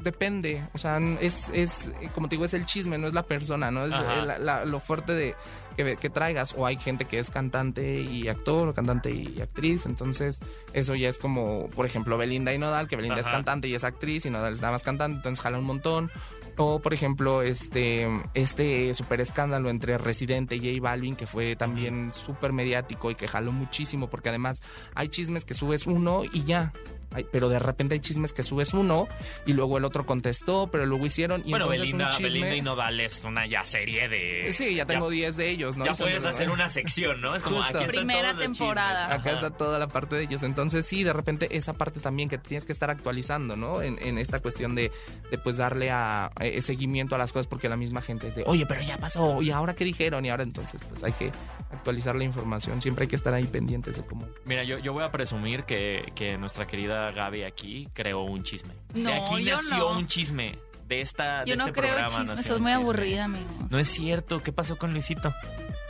[0.02, 3.70] depende, o sea, es, es, como te digo, es el chisme, no es la persona,
[3.70, 3.84] ¿no?
[3.86, 5.34] Es eh, la- la- lo fuerte de
[5.76, 6.54] que, que traigas.
[6.56, 10.40] O hay gente que es cantante y actor, o cantante y actriz, entonces
[10.72, 13.84] eso ya es como, por ejemplo, Belinda y Nodal, que Belinda es cantante y es
[13.84, 16.10] actriz y Nodal es nada más cantante, entonces jala un montón.
[16.56, 22.12] O, por ejemplo, este, este super escándalo entre Residente y J Balvin, que fue también
[22.12, 24.62] súper mediático y que jaló muchísimo, porque además
[24.94, 26.72] hay chismes que subes uno y ya.
[27.14, 29.08] Ay, pero de repente hay chismes que subes uno
[29.46, 32.26] y luego el otro contestó, pero luego hicieron y bueno, Belinda, un chisme...
[32.28, 34.52] Belinda y Nodal es una ya serie de...
[34.52, 35.84] Sí, ya tengo 10 de ellos, ¿no?
[35.84, 37.34] Ya puedes de- hacer una sección, ¿no?
[37.34, 37.78] Es como Justo.
[37.78, 39.06] aquí Primera temporada.
[39.06, 39.14] Ajá.
[39.16, 40.42] Acá está toda la parte de ellos.
[40.42, 43.82] Entonces, sí, de repente esa parte también que tienes que estar actualizando, ¿no?
[43.82, 44.90] En, en esta cuestión de,
[45.30, 48.44] de, pues darle a, eh, seguimiento a las cosas porque la misma gente es de,
[48.46, 51.30] oye, pero ya pasó, y ahora qué dijeron, y ahora entonces, pues hay que
[51.70, 52.80] actualizar la información.
[52.82, 54.26] Siempre hay que estar ahí pendientes de cómo.
[54.44, 58.74] Mira, yo, yo voy a presumir que, que nuestra querida Gaby aquí creó un chisme.
[58.94, 59.98] No, de aquí yo nació no.
[59.98, 60.58] un chisme.
[60.86, 62.82] De esta Yo de no este creo programa chismes, nació sos muy chisme.
[62.84, 63.70] aburrida, amigos.
[63.70, 64.40] No es cierto.
[64.42, 65.34] ¿Qué pasó con Luisito?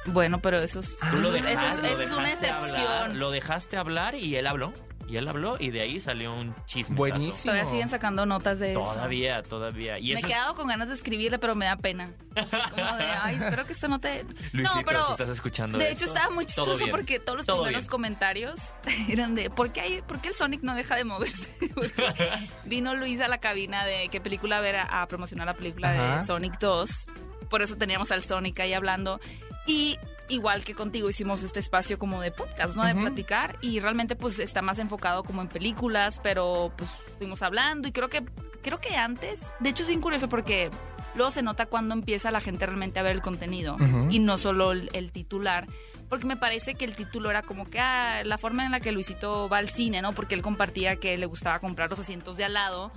[0.06, 3.18] Bueno, pero eso es, eso eso eso es una hablar, excepción.
[3.18, 4.72] lo dejaste hablar y él habló.
[5.12, 6.96] Y él habló y de ahí salió un chisme.
[6.96, 7.52] Buenísimo.
[7.52, 8.80] Todavía siguen sacando notas de eso.
[8.80, 9.98] Todavía, todavía.
[9.98, 12.10] Y me he es- quedado con ganas de escribirle, pero me da pena.
[12.34, 14.24] Como de, ay, espero que esto no te...
[14.52, 17.46] Luisito, no, pero si estás escuchando de esto, hecho estaba muy chistoso porque todos los
[17.46, 17.90] Todo primeros bien.
[17.90, 18.60] comentarios
[19.10, 21.50] eran de, ¿por qué, hay, ¿por qué el Sonic no deja de moverse?
[22.64, 26.20] Vino Luis a la cabina de qué película ver a, a promocionar la película Ajá.
[26.20, 27.06] de Sonic 2.
[27.50, 29.20] Por eso teníamos al Sonic ahí hablando.
[29.66, 32.84] Y igual que contigo hicimos este espacio como de podcast, ¿no?
[32.84, 37.88] De platicar y realmente pues está más enfocado como en películas, pero pues fuimos hablando
[37.88, 38.24] y creo que
[38.62, 40.70] creo que antes, de hecho es bien curioso porque
[41.14, 43.76] luego se nota cuando empieza la gente realmente a ver el contenido
[44.10, 45.66] y no solo el, el titular.
[46.08, 48.92] Porque me parece que el título era como que ah, la forma en la que
[48.92, 50.12] Luisito va al cine, ¿no?
[50.12, 52.92] Porque él compartía que le gustaba comprar los asientos de al lado.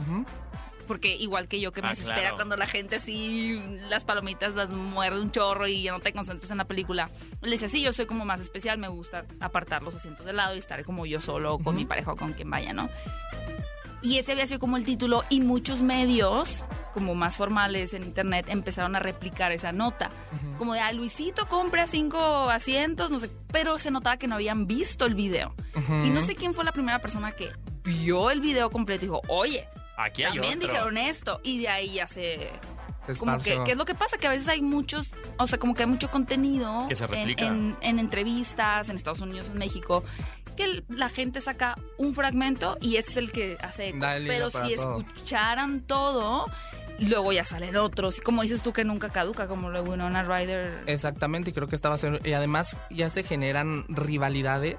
[0.85, 2.35] Porque igual que yo que me Ah, desespera claro.
[2.37, 6.51] cuando la gente así las palomitas las muerde un chorro y ya no te concentras
[6.51, 7.09] en la película.
[7.41, 10.55] Le decía, sí, yo soy como más especial, me gusta apartar los asientos de lado
[10.55, 12.89] y estar como yo solo con mi pareja o con quien vaya, ¿no?
[14.01, 18.45] Y ese había sido como el título y muchos medios, como más formales en internet,
[18.49, 20.11] empezaron a replicar esa nota.
[20.59, 22.19] Como de, ah, Luisito compra cinco
[22.51, 25.55] asientos, no sé, pero se notaba que no habían visto el video.
[25.75, 26.01] Ujú.
[26.03, 27.49] Y no sé quién fue la primera persona que
[27.83, 30.69] vio el video completo y dijo, oye, Aquí hay también otro.
[30.69, 32.49] dijeron esto y de ahí ya se
[33.07, 33.61] Se como que.
[33.65, 35.89] ¿qué es lo que pasa que a veces hay muchos o sea como que hay
[35.89, 37.45] mucho contenido Que se en, replica.
[37.45, 40.03] en- en entrevistas en Estados Unidos en México
[40.57, 43.99] que la gente saca un fragmento y ese es el que hace eco.
[44.25, 44.99] Pero si todo.
[44.99, 46.45] escucharan todo
[46.97, 50.23] y luego ya salen otros como dices tú que nunca caduca como lo de Winona
[50.23, 52.19] Ryder Exactamente, y creo que estaba haciendo.
[52.23, 54.77] Y además ya se generan rivalidades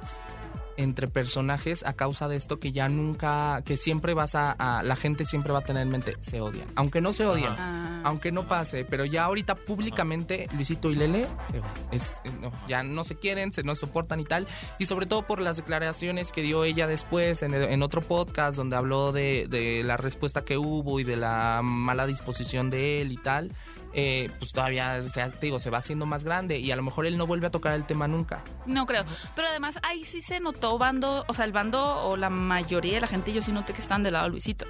[0.76, 4.96] entre personajes a causa de esto que ya nunca, que siempre vas a, a- la
[4.96, 6.68] gente siempre va a tener en mente, se odian.
[6.74, 11.26] Aunque no se odian, Ah, aunque no pase, pero ya ahorita públicamente Luisito y Lele
[11.50, 11.72] se odian.
[11.92, 14.46] Es, no, ya no se quieren, se no soportan y tal.
[14.78, 18.76] Y sobre todo por las declaraciones que dio ella después en, en otro podcast donde
[18.76, 23.16] habló de, de la respuesta que hubo y de la mala disposición de él y
[23.16, 23.52] tal.
[23.98, 27.06] Eh, pues todavía se, te digo, se va haciendo más grande y a lo mejor
[27.06, 28.44] él no vuelve a tocar el tema nunca.
[28.66, 29.06] No creo.
[29.34, 33.00] Pero además ahí sí se notó bando, o sea, el bando o la mayoría de
[33.00, 34.66] la gente, yo sí noté que están del lado de Luisito.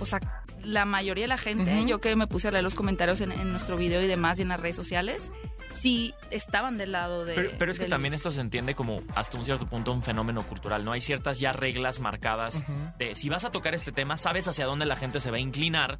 [0.00, 0.20] O sea,
[0.62, 3.50] la mayoría de la gente, yo que me puse a leer los comentarios en, en
[3.52, 5.32] nuestro video y demás y en las redes sociales,
[5.80, 7.34] sí estaban del lado de.
[7.34, 10.42] Pero, pero es que también esto se entiende como hasta un cierto punto un fenómeno
[10.42, 10.92] cultural, ¿no?
[10.92, 12.64] Hay ciertas ya reglas marcadas
[12.98, 15.40] de si vas a tocar este tema, sabes hacia dónde la gente se va a
[15.40, 15.98] inclinar.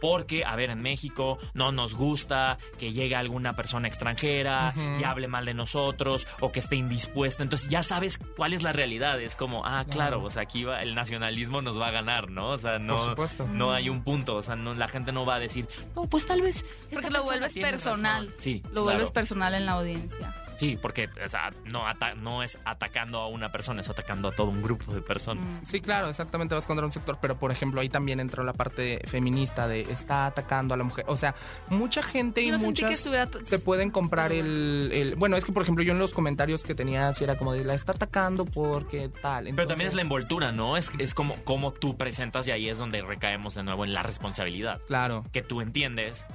[0.00, 5.28] Porque, a ver, en México no nos gusta que llegue alguna persona extranjera y hable
[5.28, 7.42] mal de nosotros o que esté indispuesta.
[7.42, 9.18] Entonces ya sabes cuál es la realidad.
[9.20, 12.48] Es como, ah, claro, o sea, aquí va, el nacionalismo nos va a ganar, ¿no?
[12.48, 13.48] O sea, no, Por supuesto.
[13.50, 14.36] no hay un punto.
[14.36, 16.66] O sea, no, la gente no va a decir, no, pues tal vez.
[16.92, 18.26] Porque lo vuelves personal.
[18.26, 18.34] razón".
[18.38, 18.84] Sí, Lo claro.
[18.84, 20.34] vuelves personal en la audiencia.
[20.56, 24.32] Sí, porque o sea, no, ata- no es atacando a una persona, es atacando a
[24.32, 25.42] todo un grupo de personas.
[25.44, 25.64] Mm.
[25.64, 29.00] Sí, claro, exactamente vas contra un sector, pero por ejemplo ahí también entró la parte
[29.08, 31.06] feminista de está atacando a la mujer.
[31.08, 31.34] O sea,
[31.70, 35.50] mucha gente y no sentí que muchas se pueden comprar el, el- Bueno, es que
[35.50, 39.08] por ejemplo yo en los comentarios que tenía era como de la está atacando porque
[39.08, 39.46] tal.
[39.56, 40.76] Pero también es la envoltura, ¿no?
[40.76, 44.04] Es, es como, como tú presentas y ahí es donde recaemos de nuevo en la
[44.04, 44.80] responsabilidad.
[44.86, 45.24] Claro.
[45.32, 46.26] Que tú entiendes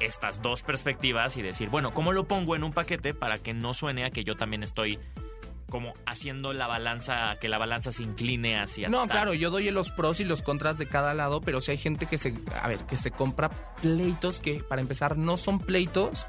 [0.00, 3.74] estas dos perspectivas y decir, bueno, ¿cómo lo pongo en un paquete para que no
[3.74, 4.98] suene a que yo también estoy
[5.68, 8.88] como haciendo la balanza, que la balanza se incline hacia...
[8.88, 9.10] No, tal.
[9.10, 12.06] claro, yo doy los pros y los contras de cada lado, pero si hay gente
[12.06, 13.50] que se, a ver, que se compra
[13.82, 16.26] pleitos que para empezar no son pleitos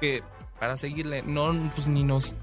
[0.00, 0.22] que
[0.62, 2.34] para seguirle no pues ni nos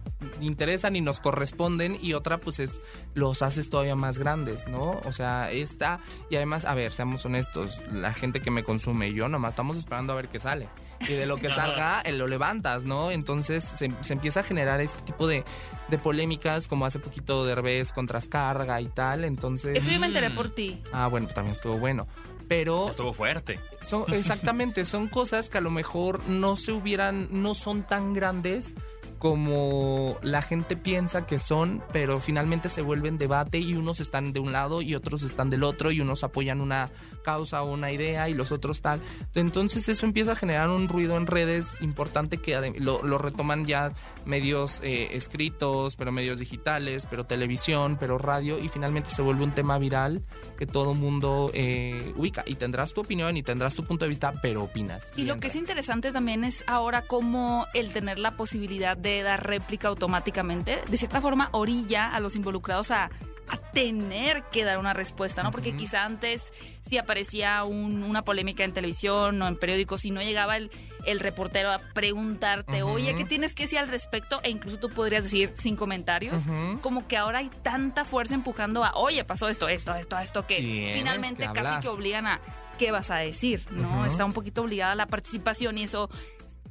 [0.42, 2.82] interesan ni nos corresponden y otra pues es
[3.14, 5.00] los haces todavía más grandes, ¿no?
[5.06, 9.14] O sea, esta y además, a ver, seamos honestos, la gente que me consume y
[9.14, 10.68] yo nomás estamos esperando a ver qué sale.
[11.08, 13.10] Y de lo que salga, eh, lo levantas, ¿no?
[13.10, 15.46] Entonces se, se empieza a generar este tipo de,
[15.88, 19.24] de polémicas, como hace poquito Derbez con Trascarga y tal.
[19.24, 19.78] Entonces.
[19.78, 20.36] Eso yo me enteré Mm.
[20.36, 20.84] por ti.
[20.92, 22.06] Ah, bueno, también estuvo bueno.
[22.50, 23.60] Pero Estuvo fuerte.
[23.80, 28.74] son exactamente, son cosas que a lo mejor no se hubieran, no son tan grandes
[29.20, 34.40] como la gente piensa que son, pero finalmente se vuelven debate y unos están de
[34.40, 36.90] un lado y otros están del otro y unos apoyan una
[37.24, 39.02] causa o una idea y los otros tal.
[39.36, 43.92] Entonces eso empieza a generar un ruido en redes importante que lo retoman ya
[44.26, 49.52] medios eh, escritos, pero medios digitales, pero televisión, pero radio y finalmente se vuelve un
[49.52, 50.24] tema viral
[50.58, 54.34] que todo mundo eh, ubica y tendrás tu opinión y tendrás tu punto de vista,
[54.42, 55.06] pero opinas.
[55.18, 59.46] Y lo que es interesante también es ahora cómo el tener la posibilidad de dar
[59.46, 63.06] réplica automáticamente, de cierta forma, orilla a los involucrados a,
[63.52, 65.52] a tener que dar una respuesta, ¿no?
[65.52, 66.54] Porque quizá antes
[66.88, 70.70] si aparecía un- una polémica en televisión o en periódicos y no llegaba el,
[71.06, 74.40] el reportero a preguntarte, oye, ¿qué tienes que decir al respecto?
[74.44, 76.44] E incluso tú podrías decir sin comentarios.
[76.82, 80.58] Como que ahora hay tanta fuerza empujando a, oye, pasó esto, esto, esto, esto, que
[80.58, 82.40] Tienes finalmente que casi que obligan a
[82.78, 84.06] qué vas a decir, ¿no?
[84.06, 86.10] Está un poquito obligada la participación y eso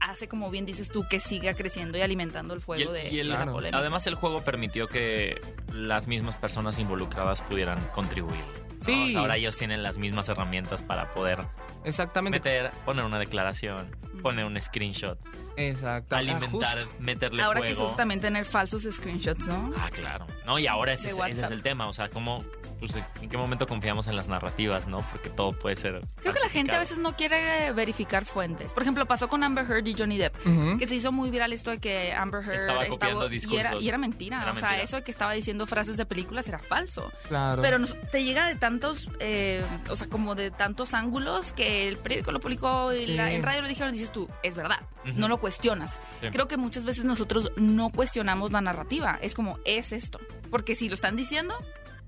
[0.00, 3.10] hace, como bien dices tú, que siga creciendo y alimentando el Y fuego el- de,
[3.14, 3.78] y el- de la polémica.
[3.78, 5.40] Además, el juego permitió que
[5.72, 8.44] las mismas personas involucradas pudieran contribuir.
[8.78, 8.84] ¿no?
[8.84, 9.08] Sí.
[9.08, 11.40] O sea, ahora ellos tienen las mismas herramientas para poder
[11.84, 12.38] Exactamente.
[12.38, 13.90] meter, poner una declaración,
[14.22, 15.18] poner un screenshot,
[15.58, 16.16] Exacto.
[16.16, 17.86] alimentar, Ah, meterle Ahora que se fuego.
[17.88, 19.72] usa también tener falsos screenshots, ¿no?
[19.76, 20.26] Ah, claro.
[20.46, 21.88] No, y ahora ese, es- ese es el tema.
[21.88, 22.44] O sea, ¿cómo,
[22.78, 25.04] pues, ¿en qué momento confiamos en las narrativas, no?
[25.10, 26.00] Porque todo puede ser.
[26.22, 28.72] Creo que la gente a veces no quiere verificar fuentes.
[28.72, 30.36] Por ejemplo, pasó con Amber Heard y Johnny Depp.
[30.78, 33.82] Que se hizo muy viral esto de que Amber Heard Estaba copiando y, era, discursos.
[33.82, 34.42] y era mentira.
[34.42, 34.84] Era o sea, mentira.
[34.84, 37.10] eso de que estaba diciendo frases de películas era falso.
[37.28, 37.60] Claro.
[37.62, 41.96] Pero nos- te llega de tantos, eh, o sea, como de tantos ángulos que el
[41.96, 43.14] periódico lo publicó y Sí.
[43.14, 44.80] la- en radio lo dijeron, dices tú, es verdad,
[45.16, 45.98] no lo cuestionas.
[46.20, 46.28] Sí.
[46.30, 50.18] Creo que muchas veces nosotros no cuestionamos la narrativa, es como, es esto.
[50.50, 51.54] Porque si lo están diciendo,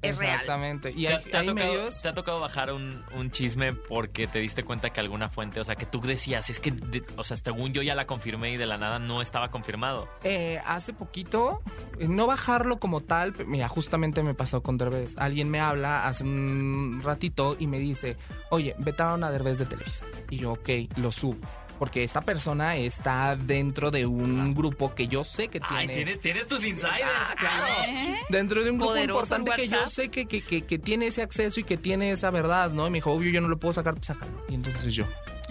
[0.02, 0.32] es real.
[0.40, 0.92] Exactamente.
[0.96, 2.02] Y ¿Te, hay, te ha tocado, medios.
[2.02, 5.64] te ha tocado bajar un, un chisme porque te diste cuenta que alguna fuente, o
[5.64, 8.56] sea, que tú decías, es que, de- o sea, según yo ya la confirmé y
[8.56, 10.08] de la nada no estaba confirmado.
[10.24, 11.62] Eh, hace poquito,
[11.98, 15.16] eh, no bajarlo como tal, mira, justamente me pasó con Derbez.
[15.18, 18.16] Alguien me habla hace un ratito y me dice,
[18.50, 20.06] oye, vetaron a Derbez de Televisa.
[20.30, 21.40] Y yo, ok, lo subo.
[21.80, 25.94] Porque esta persona está dentro de un grupo que yo sé que Ay, tiene...
[25.94, 27.00] tienes, tienes tus insiders.
[27.02, 27.64] Ah, claro.
[27.88, 28.18] ¿Eh?
[28.28, 31.22] Dentro de un grupo Poderoso importante que yo sé que, que, que, que tiene ese
[31.22, 32.86] acceso y que tiene esa verdad, ¿no?
[32.86, 34.44] Y me dijo, obvio, yo no lo puedo sacar, pues sácalo.
[34.50, 35.06] Y entonces yo.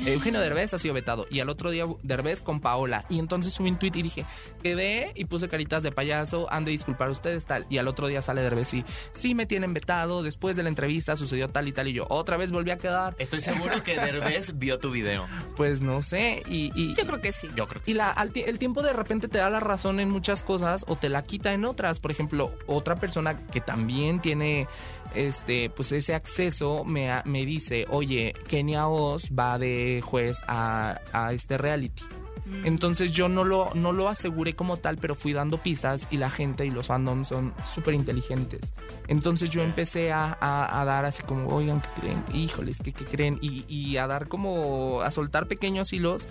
[0.06, 1.28] Eugenio Derbez ha sido vetado.
[1.30, 3.06] Y al otro día Derbez con Paola.
[3.10, 4.26] Y entonces subí un tweet y dije,
[4.64, 7.66] quedé y puse caritas de payaso, han de disculpar ustedes tal.
[7.70, 11.16] Y al otro día sale Derbez y, sí me tienen vetado, después de la entrevista
[11.16, 11.88] sucedió tal y tal.
[11.88, 13.16] Y yo, otra vez volví a quedar.
[13.20, 15.26] Estoy seguro que Derbez vio tu video.
[15.56, 16.44] Pues no sé.
[16.48, 17.48] Y, y, Yo creo que sí.
[17.56, 20.44] Yo creo que y la, el tiempo de repente te da la razón en muchas
[20.44, 22.00] cosas o te la quita en otras.
[22.00, 24.68] Por ejemplo, otra persona que también tiene
[25.16, 31.34] este pues ese acceso me, me dice, oye, Kenia Oz va de juez a, a
[31.34, 32.04] este reality.
[32.46, 32.66] Mm.
[32.66, 36.30] Entonces yo no lo, no lo aseguré como tal, pero fui dando pistas y la
[36.32, 38.74] gente y los fandoms son súper inteligentes.
[39.08, 42.24] Entonces yo empecé a, a- a dar así como, oigan, ¿qué creen?
[42.34, 43.38] Híjoles, ¿qué, qué creen?
[43.42, 46.28] Y, y a dar como, a soltar pequeños hilos.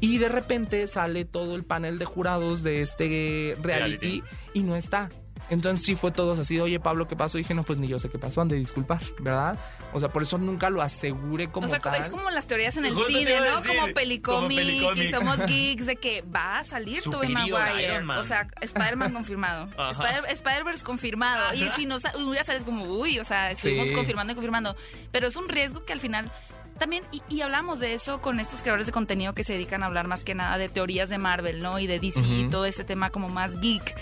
[0.00, 4.22] Y de repente sale todo el panel de jurados de este reality, Reality.
[4.54, 5.08] y no está.
[5.48, 7.38] Entonces sí fue todos así, oye Pablo, ¿qué pasó?
[7.38, 9.58] Y dije, no, pues ni yo sé qué pasó, han de disculpar, ¿verdad?
[9.92, 11.94] O sea, por eso nunca lo aseguré como o sea, tal.
[12.00, 13.60] es como las teorías en el Justo cine, ¿no?
[13.60, 18.00] decir, como pelicomic, y somos geeks de que va a salir Tobey Maguire.
[18.18, 19.68] O sea, Spider-Man confirmado.
[19.92, 21.54] Spider- Spider-Verse confirmado.
[21.54, 21.96] Y si no,
[22.34, 23.94] ya sales como, uy, o sea, estuvimos Sí.
[23.94, 24.74] confirmando y confirmando.
[25.12, 26.30] Pero es un riesgo que al final
[26.78, 29.86] también, y, y hablamos de eso con estos creadores de contenido que se dedican a
[29.86, 31.78] hablar más que nada de teorías de Marvel, ¿no?
[31.78, 32.50] Y de DC y Ujú.
[32.50, 33.94] todo este tema como más geek.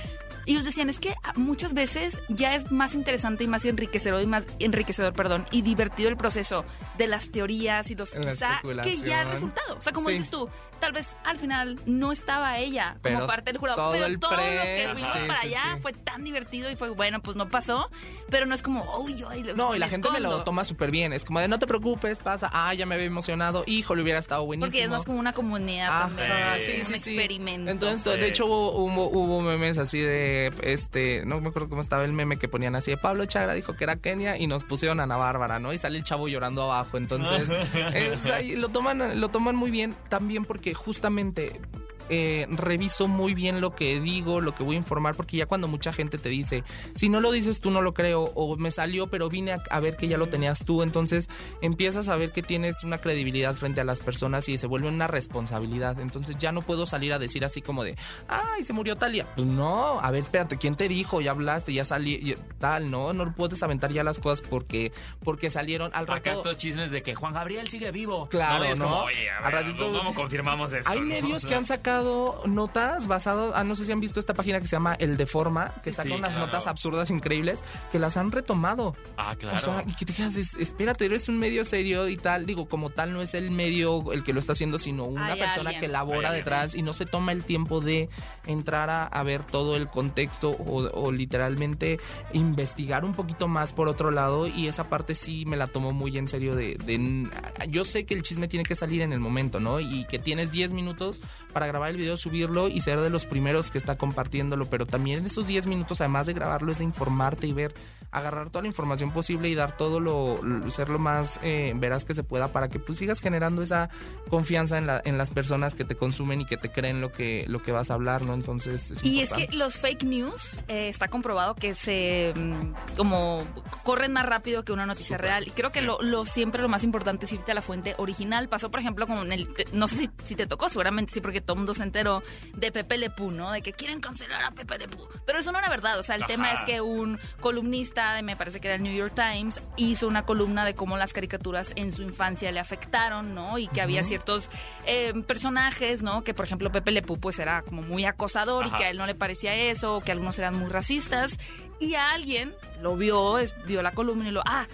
[0.46, 4.22] Y ellos decían, es que ah, muchas veces ya es más interesante y más enriquecedor
[4.22, 6.64] y más enriquecedor, perdón, y divertido el proceso
[6.98, 9.76] de las teorías y los La quizá que ya el resultado.
[9.78, 10.16] O sea, como Sí.
[10.16, 10.48] dices tú,
[10.84, 14.18] tal vez al final no estaba ella Pero como parte del jurado, todo pero el
[14.20, 15.26] todo pre- lo que fuimos Ajá.
[15.26, 15.80] para Sí, allá sí.
[15.82, 17.88] fue tan divertido y fue bueno, pues no pasó,
[18.28, 20.44] pero no es como, uy, uy, No, y la gente me lo escondo".
[20.44, 21.12] toma súper bien.
[21.14, 22.50] Es como de no te preocupes, pasa.
[22.52, 23.64] Ah, ya me había emocionado.
[23.66, 24.66] Hijo, le hubiera estado buenísimo.
[24.70, 27.70] Porque es más como una comunidad Ajá, también, sí, un experimento.
[27.70, 28.20] Entonces, Sí.
[28.20, 32.12] de hecho, hubo, hubo, hubo memes así de este, no me acuerdo cómo estaba el
[32.12, 35.04] meme que ponían así de Pablo Chagra dijo que era Kenia y nos pusieron a
[35.04, 35.72] Ana Bárbara, ¿no?
[35.72, 36.96] Y sale el chavo llorando abajo.
[36.98, 37.48] Entonces,
[37.94, 41.60] es ahí, lo toman, lo toman muy bien también porque justamente
[42.08, 45.68] eh, reviso muy bien lo que digo, lo que voy a informar, porque ya cuando
[45.68, 46.64] mucha gente te dice,
[46.94, 49.80] si no lo dices tú no lo creo, o me salió pero vine a, a
[49.80, 51.28] ver que ya lo tenías tú, entonces
[51.62, 55.06] empiezas a ver que tienes una credibilidad frente a las personas y se vuelve una
[55.06, 56.00] responsabilidad.
[56.00, 57.96] Entonces ya no puedo salir a decir así como de,
[58.28, 59.26] ay, se murió Talia.
[59.34, 61.20] Pues no, a ver, espérate, ¿quién te dijo?
[61.20, 63.12] Ya hablaste, ya salí, tal, ¿no?
[63.12, 66.18] No puedes aventar ya las cosas porque, porque salieron al rato.
[66.18, 68.28] Acá estos chismes de que Juan Gabriel sigue vivo.
[68.28, 68.84] Claro, ¿no?
[68.84, 70.90] como, oye, a ver, ratito- ¿cómo confirmamos esto?
[70.90, 74.60] Hay medios que han sacado notas basadas, ah, no sé si han visto esta página
[74.60, 76.46] que se llama El Deforma, que Sí, saca sí, unas claro.
[76.46, 78.96] notas absurdas increíbles que las han retomado.
[79.16, 79.56] Ah, claro.
[79.56, 82.46] O sea, y que te es- espérate, eres un medio serio y tal.
[82.46, 85.38] Digo, como tal, no es el medio el que lo está haciendo, sino una Hay
[85.38, 85.80] persona alguien.
[85.80, 88.08] que labora Hay detrás y no se toma el tiempo de
[88.46, 91.98] entrar a, a ver todo el contexto o, o literalmente
[92.32, 94.46] investigar un poquito más por otro lado.
[94.46, 97.28] Y esa parte sí me la tomo muy en serio de, de-
[97.68, 99.80] yo sé que el chisme tiene que salir en el momento, ¿no?
[99.80, 103.70] Y que tienes 10 minutos para grabar el video, subirlo y ser de los primeros
[103.70, 104.66] que está compartiéndolo.
[104.66, 107.74] Pero también en esos 10 minutos, además de grabarlo, es de informarte y ver
[108.14, 112.14] agarrar toda la información posible y dar todo lo, ser lo más eh, veraz que
[112.14, 113.90] se pueda para que pues sigas generando esa
[114.30, 117.44] confianza en, la, en las personas que te consumen y que te creen lo que
[117.48, 118.34] lo que vas a hablar, ¿no?
[118.34, 119.56] Entonces es Y es que importante.
[119.56, 123.42] los fake news eh, está comprobado que se mm, como
[123.82, 125.46] corren más rápido que una noticia real.
[125.46, 128.48] Y creo que lo, lo siempre lo más importante es irte a la fuente original.
[128.48, 131.54] Pasó, por ejemplo, con el no sé si, si te tocó, seguramente sí, porque todo
[131.54, 132.22] el mundo se enteró
[132.54, 133.50] de Pepe Le Pew, ¿no?
[133.52, 135.06] De que quieren cancelar a Pepe Le Pew.
[135.26, 135.98] Pero eso no era verdad.
[135.98, 136.28] O sea, el Ajá.
[136.32, 140.06] tema es que un columnista, de- me parece que era el New York Times, hizo
[140.06, 143.56] una columna de cómo las caricaturas en su infancia le afectaron, ¿no?
[143.56, 144.50] Y que había ciertos
[144.84, 146.22] eh, personajes, ¿no?
[146.24, 148.74] Que por ejemplo Pepe Le Pew pues era como muy acosador Ajá.
[148.74, 151.38] y que a él no le parecía eso, o que algunos eran muy racistas.
[151.80, 154.66] Y a alguien lo vio, es- vio la columna y lo, ah,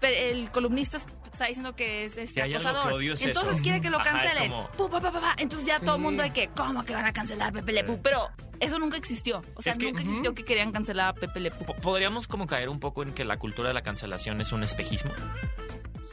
[0.00, 0.98] pero el columnista
[1.34, 2.88] está diciendo que es este hay acosador.
[2.88, 3.62] que odio es Entonces eso.
[3.62, 4.50] quiere que lo Ajá, cancelen.
[4.50, 5.34] como- Pu, pa, pa, pa, pa.
[5.38, 5.84] Entonces ya Sí.
[5.84, 8.00] todo el mundo de que, ¿cómo que van a cancelar a Pepe Le Pew?
[8.02, 8.28] Pero
[8.60, 9.42] eso nunca existió.
[9.54, 11.66] O sea, Es que- nunca existió que querían cancelar a Pepe Le Pew.
[11.66, 14.62] Po- ¿Podríamos como caer un poco en que la cultura de la cancelación es un
[14.62, 15.12] espejismo?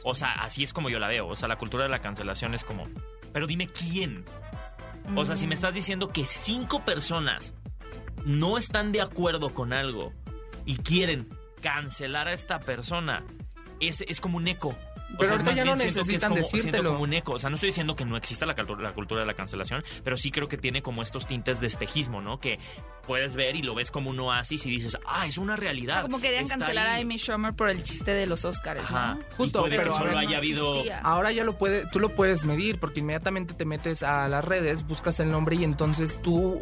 [0.04, 1.26] O sea, así es como yo la veo.
[1.28, 2.88] O sea, la cultura de la cancelación es como...
[3.32, 4.24] Pero dime quién.
[5.16, 7.54] O sea, si me estás diciendo que cinco personas
[8.24, 10.12] no están de acuerdo con algo
[10.64, 11.28] y quieren
[11.60, 13.24] cancelar a esta persona,
[13.80, 14.76] es, es como un eco.
[15.14, 16.90] O Pero sea, ahorita más ya no bien siento que es necesitan como- decírtelo.
[16.90, 17.32] como un eco.
[17.32, 19.84] O sea, no estoy diciendo que no exista la, cultura- la cultura de la cancelación,
[20.04, 22.40] pero sí creo que tiene como estos tintes de espejismo, ¿no?
[22.40, 22.58] Que
[23.06, 25.94] puedes ver y lo ves como un oasis y dices, ah, es una O realidad.
[25.94, 27.02] sea, como querían Está cancelar a ahí".
[27.02, 29.14] Amy Schumer por el chiste de los Oscars, Ajá.
[29.14, 29.20] ¿no?
[29.36, 30.82] Justo, y puede pero que solo ahora haya no habido...
[31.02, 34.86] Ahora ya lo puede, tú lo puedes medir porque inmediatamente te metes a las redes,
[34.86, 36.58] buscas el nombre y entonces tú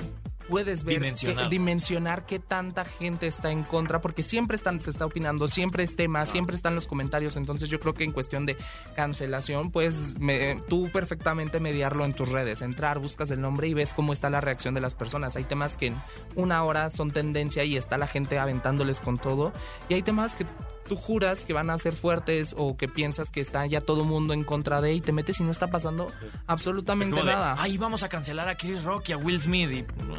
[0.51, 1.45] puedes ver Dimensionar.
[1.45, 5.85] qué- dimensionar qué tanta gente está en contra porque siempre están se está opinando, siempre
[5.85, 8.57] es tema, siempre están los comentarios, entonces yo creo que en cuestión de
[8.97, 13.93] cancelación puedes me- tú perfectamente mediarlo en tus redes, entrar, buscas el nombre y ves
[13.95, 15.37] cómo está la reacción de las personas.
[15.37, 15.97] Hay temas que en
[16.35, 19.53] una hora son tendencia y está la gente aventándoles con todo
[19.89, 20.45] y hay temas que
[20.91, 24.35] tú juras que van a ser fuertes o que piensas que está ya todo mundo
[24.35, 26.15] en contra de y te metes y no está pasando Es
[26.49, 27.55] absolutamente como de, nada.
[27.61, 30.17] Ay, vamos a cancelar a Chris Rock y a Will Smith y no,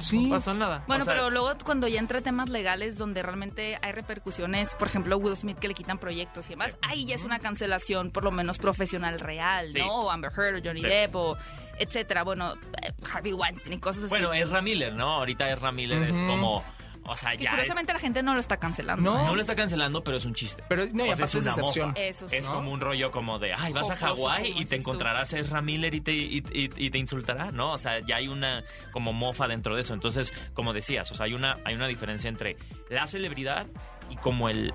[0.00, 0.26] Sí.
[0.28, 0.84] no pasó nada.
[0.86, 4.86] Bueno, O sea, pero luego cuando ya entra temas legales donde realmente hay repercusiones, por
[4.86, 8.22] ejemplo, Will Smith que le quitan proyectos y demás, ahí ya es una cancelación por
[8.22, 9.80] lo menos profesional real, Sí.
[9.80, 9.92] ¿no?
[10.02, 10.86] O Amber Heard o Johnny Sí.
[10.86, 11.36] Depp o
[11.80, 12.22] etcétera.
[12.22, 14.10] Bueno, eh, Harvey Weinstein y cosas así.
[14.10, 15.14] Bueno, Ezra Miller, ¿no?
[15.16, 16.62] Ahorita Ezra Miller es como...
[17.04, 19.02] O sea, que ya es- curiosamente la gente no lo está cancelando.
[19.12, 19.24] No.
[19.26, 20.62] No lo está cancelando, pero es un chiste.
[20.68, 21.88] Pero no, y O sea, aparte es una decepción.
[21.90, 22.00] mofa.
[22.00, 22.36] Eso sí.
[22.36, 22.54] Es ¿no?
[22.54, 25.94] como un rollo como de, ay, vas a Hawái y te encontrarás a Ezra Miller
[25.94, 27.72] y te, y, y- y te insultará, ¿no?
[27.72, 29.94] O sea, ya hay una como mofa dentro de eso.
[29.94, 32.56] Entonces, como decías, o sea, hay una, hay una diferencia entre
[32.88, 33.66] la celebridad
[34.10, 34.72] y como el,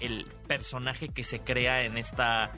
[0.00, 2.52] el personaje que se crea en esta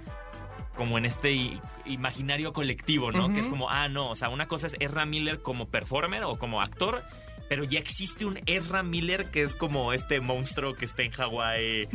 [0.74, 3.32] como en este imaginario colectivo, ¿no?
[3.32, 6.38] Que es como, ah, no, o sea, una cosa es Ezra Miller como performer o
[6.38, 7.02] como actor,
[7.48, 11.88] pero ya existe un Ezra Miller que es como este monstruo que está en Hawái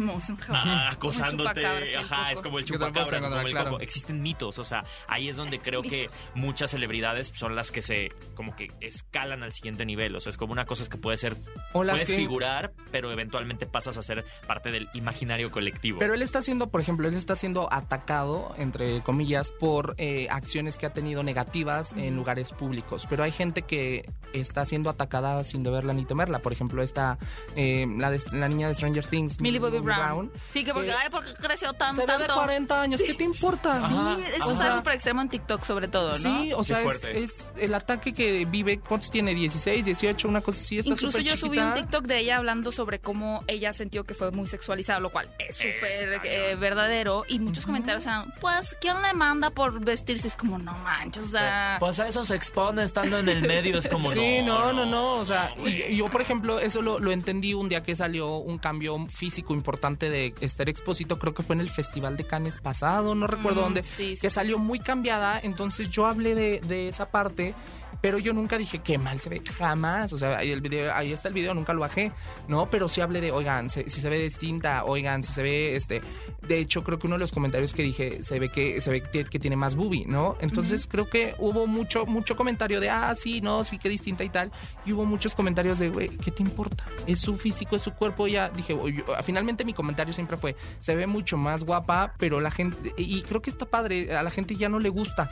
[0.49, 1.65] ah, acosándote.
[1.65, 3.79] Ajá, es como el chupacabras, como el coco.
[3.79, 8.11] Existen mitos, o sea, ahí es donde creo que muchas celebridades son las que se
[8.35, 10.15] como que escalan al siguiente nivel.
[10.15, 11.35] O sea, es como una cosa es que puede ser,
[11.73, 15.99] O las puedes que- figurar, pero eventualmente pasas a ser parte del imaginario colectivo.
[15.99, 20.77] Pero él está siendo, por ejemplo, él está siendo atacado, entre comillas, por eh, acciones
[20.77, 23.07] que ha tenido negativas en lugares públicos.
[23.09, 26.39] Pero hay gente que está siendo atacada sin deberla ni temerla.
[26.39, 27.17] Por ejemplo, esta,
[27.55, 30.31] eh, la, de- la niña de Stranger Things, Millie Bobby Brown.
[30.51, 32.33] Sí, que porque, que ay, porque creció tan, se ve de tanto.
[32.35, 33.87] 40 años, ¿qué te importa?
[33.87, 36.41] Sí, eso O está súper extremo en TikTok sobre todo, ¿no?
[36.43, 37.23] Sí, o sea, es, fuerte.
[37.23, 39.33] es el ataque que vive, ¿cuántos tiene?
[39.33, 41.73] 16, 18, una cosa así, está Incluso súper yo subí un.
[41.73, 45.55] TikTok de ella hablando sobre cómo ella sintió que fue muy sexualizada, lo cual es
[45.57, 47.23] súper eh, verdadero.
[47.27, 50.27] Y muchos comentarios eran, pues, ¿quién le manda por vestirse?
[50.27, 51.77] Es como, no manches, o sea...
[51.79, 55.13] Pues a eso se expone estando en el medio, es como Sí, no, no, no,
[55.15, 57.95] o sea, no, y, y yo, por ejemplo, eso lo, lo entendí un día que
[57.95, 62.25] salió un cambio físico importante de Esther Expósito, creo que fue en el Festival de
[62.25, 64.21] Cannes pasado, no recuerdo Mm, dónde, sí, sí.
[64.21, 67.53] que salió muy cambiada, entonces yo hablé de, de esa parte,
[68.01, 71.11] pero yo nunca dije qué mal se ve, jamás, o sea, ahí, el video, ahí
[71.13, 72.11] está el video, nunca lo bajé,
[72.47, 72.69] ¿no?
[72.69, 76.01] Pero sí hablé de, oigan, se- si se ve distinta, oigan, si se ve, este,
[76.47, 79.01] de hecho creo que uno de los comentarios que dije, se ve que, se ve
[79.03, 80.35] que, tiene más boobie, ¿no?
[80.41, 84.29] Entonces creo que hubo mucho, mucho comentario de, ah, sí, no, sí, qué distinta y
[84.29, 84.51] tal,
[84.85, 86.85] y hubo muchos comentarios de, güey, ¿qué te importa?
[87.07, 90.95] Es su físico, es su cuerpo, ya dije, oye, finalmente mi comentario siempre fue, se
[90.95, 94.55] ve mucho más guapa, pero la gente, y creo que está padre, a la gente
[94.55, 95.29] ya no le gusta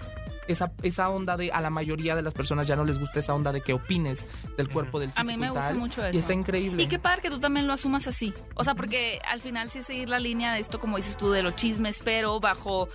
[0.49, 3.33] esa, esa onda de, a la mayoría de las personas ya no les gusta esa
[3.33, 4.25] onda de que opines
[4.57, 6.15] del cuerpo del A físico mí me y gusta mucho eso.
[6.15, 6.83] Y está increíble.
[6.83, 8.33] Y qué padre que tú también lo asumas así.
[8.55, 11.43] O sea, porque al final sí seguir la línea de esto, como dices tú, de
[11.43, 12.89] los chismes, pero bajo,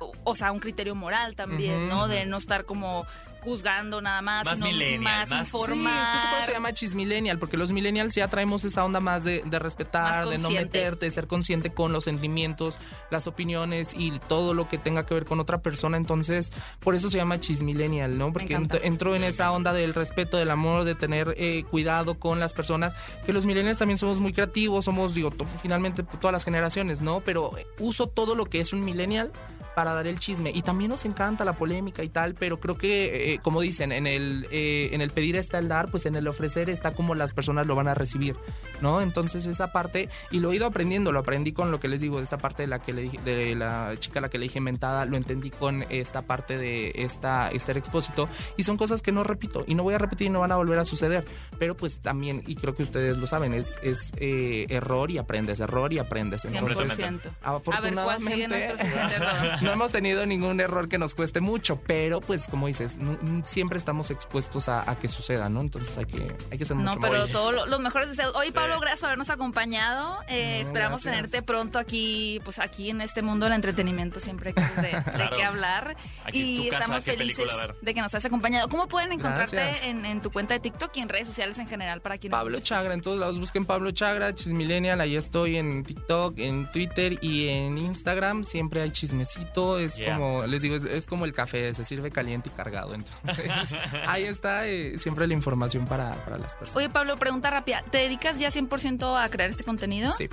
[0.00, 2.08] o, o sea, un criterio moral también, ¿no?
[2.08, 3.04] De no estar como
[3.44, 6.44] juzgando nada más, Más sino más, más- Sí, justo por eso informar.
[6.46, 10.30] se llama chismillennial, porque los millennials ya traemos esa onda más de, de respetar, Más
[10.30, 12.78] de no meterte, de ser consciente con los sentimientos,
[13.10, 15.96] las opiniones y todo lo que tenga que ver con otra persona.
[15.96, 18.32] Entonces, por eso se llama chismillennial, ¿no?
[18.32, 22.52] Porque entró en esa onda del respeto, del amor, de tener eh, cuidado con las
[22.54, 22.96] personas.
[23.26, 25.32] Que los millennials también somos muy creativos, somos, digo,
[25.62, 27.20] finalmente todas las generaciones, ¿no?
[27.20, 29.30] Pero eh, uso todo lo que es un millennial
[29.74, 33.34] para dar el chisme y también nos encanta la polémica y tal pero creo que
[33.34, 36.26] eh, como dicen en el eh, en el pedir está el dar pues en el
[36.28, 38.36] ofrecer está como las personas lo van a recibir
[38.80, 42.00] no entonces esa parte y lo he ido aprendiendo lo aprendí con lo que les
[42.00, 44.38] digo de esta parte de la que le dije de la chica a la que
[44.38, 49.02] le dije mentada lo entendí con esta parte de esta Esther Expósito y son cosas
[49.02, 51.24] que no repito y no voy a repetir y no van a volver a suceder
[51.58, 55.60] pero pues también y creo que ustedes lo saben es es eh, error y aprendes
[55.60, 57.20] error y aprendes entonces 100%.
[57.42, 59.34] A ver, ¿cuál sigue afortunadamente nuestro siguiente error?
[59.64, 63.78] no hemos tenido ningún error que nos cueste mucho, pero pues como dices, n- siempre
[63.78, 65.60] estamos expuestos a, a que suceda, ¿no?
[65.60, 68.34] Entonces hay que, hay que ser mucho No, pero más- todos los mejores deseos.
[68.36, 70.18] Oye, Pablo, gracias por habernos acompañado.
[70.28, 71.14] Eh, No, esperamos gracias.
[71.30, 74.90] tenerte pronto aquí, pues aquí en este mundo del entretenimiento siempre hay cosas de,
[75.36, 75.96] qué hablar.
[76.24, 77.46] Aquí es y tu casa, estamos ¿qué felices
[77.80, 78.68] de que nos hayas acompañado.
[78.68, 82.00] ¿Cómo pueden encontrarte en, en tu cuenta de TikTok y en redes sociales en general
[82.00, 85.84] para quienes Pablo nos- Chagra, en todos lados busquen Pablo Chagra, Chismillennial, ahí estoy en
[85.84, 90.16] TikTok, en Twitter y en Instagram, siempre hay chismecito, es Yeah.
[90.16, 93.50] como, les digo, es, es como el café, se sirve caliente y cargado, entonces
[94.06, 96.76] ahí está eh, siempre la información para, para las personas.
[96.76, 97.82] Oye, Pablo, pregunta rápida.
[97.90, 100.10] ¿Te dedicas ya 100% a crear este contenido?
[100.12, 100.28] Sí,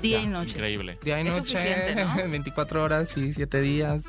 [0.00, 0.52] Día ya, y noche.
[0.52, 0.98] Increíble.
[1.02, 2.14] día y Es noche, suficiente, ¿no?
[2.30, 4.04] 24 horas y 7 días,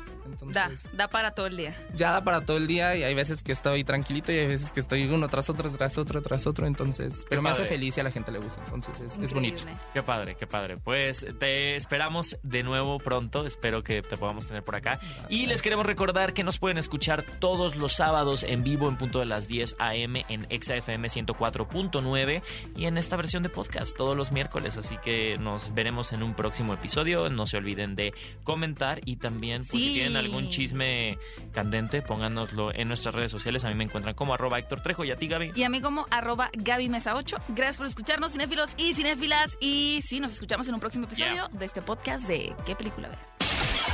[0.52, 0.90] Da, entonces...
[0.96, 1.74] da para todo el día.
[1.94, 4.70] ya da para todo el día y hay veces que estoy tranquilito y hay veces
[4.70, 7.74] que estoy uno tras otro, tras otro, tras otro, entonces, pero me hace padre.
[7.76, 9.64] feliz y a la gente le gusta, entonces es, es bonito.
[9.92, 10.76] Qué padre, qué padre.
[10.76, 13.44] Pues te esperamos de nuevo pronto.
[13.44, 15.00] Espero que te podamos tener por acá.
[15.28, 19.18] Y les queremos recordar que nos pueden escuchar todos los sábados en vivo en punto
[19.18, 20.24] de las 10 a.m.
[20.28, 22.42] en ExaFM 104.9
[22.76, 24.76] y en esta versión de podcast todos los miércoles.
[24.76, 27.30] Así que nos veremos en un próximo episodio.
[27.30, 28.12] No se olviden de
[28.44, 29.88] comentar y también pues, Sí.
[29.88, 31.16] si tienen algún chisme
[31.52, 33.64] candente, pónganoslo en nuestras redes sociales.
[33.64, 35.52] A mí me encuentran como arroba Héctor Trejo y a ti, Gaby.
[35.54, 37.38] Y a mí como arroba Gaby Mesa 8.
[37.48, 39.56] Gracias por escucharnos, cinéfilos y cinéfilas.
[39.58, 43.18] Y sí, nos escuchamos en un próximo episodio de este podcast de ¿Qué película ver?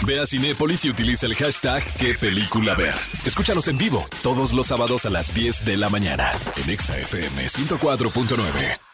[0.02, 2.94] Ve a Cinépolis y utiliza el hashtag qué película ver.
[3.24, 6.32] Escúchanos en vivo todos los sábados a las 10 de la mañana
[6.62, 8.85] en Exa FM 104.9.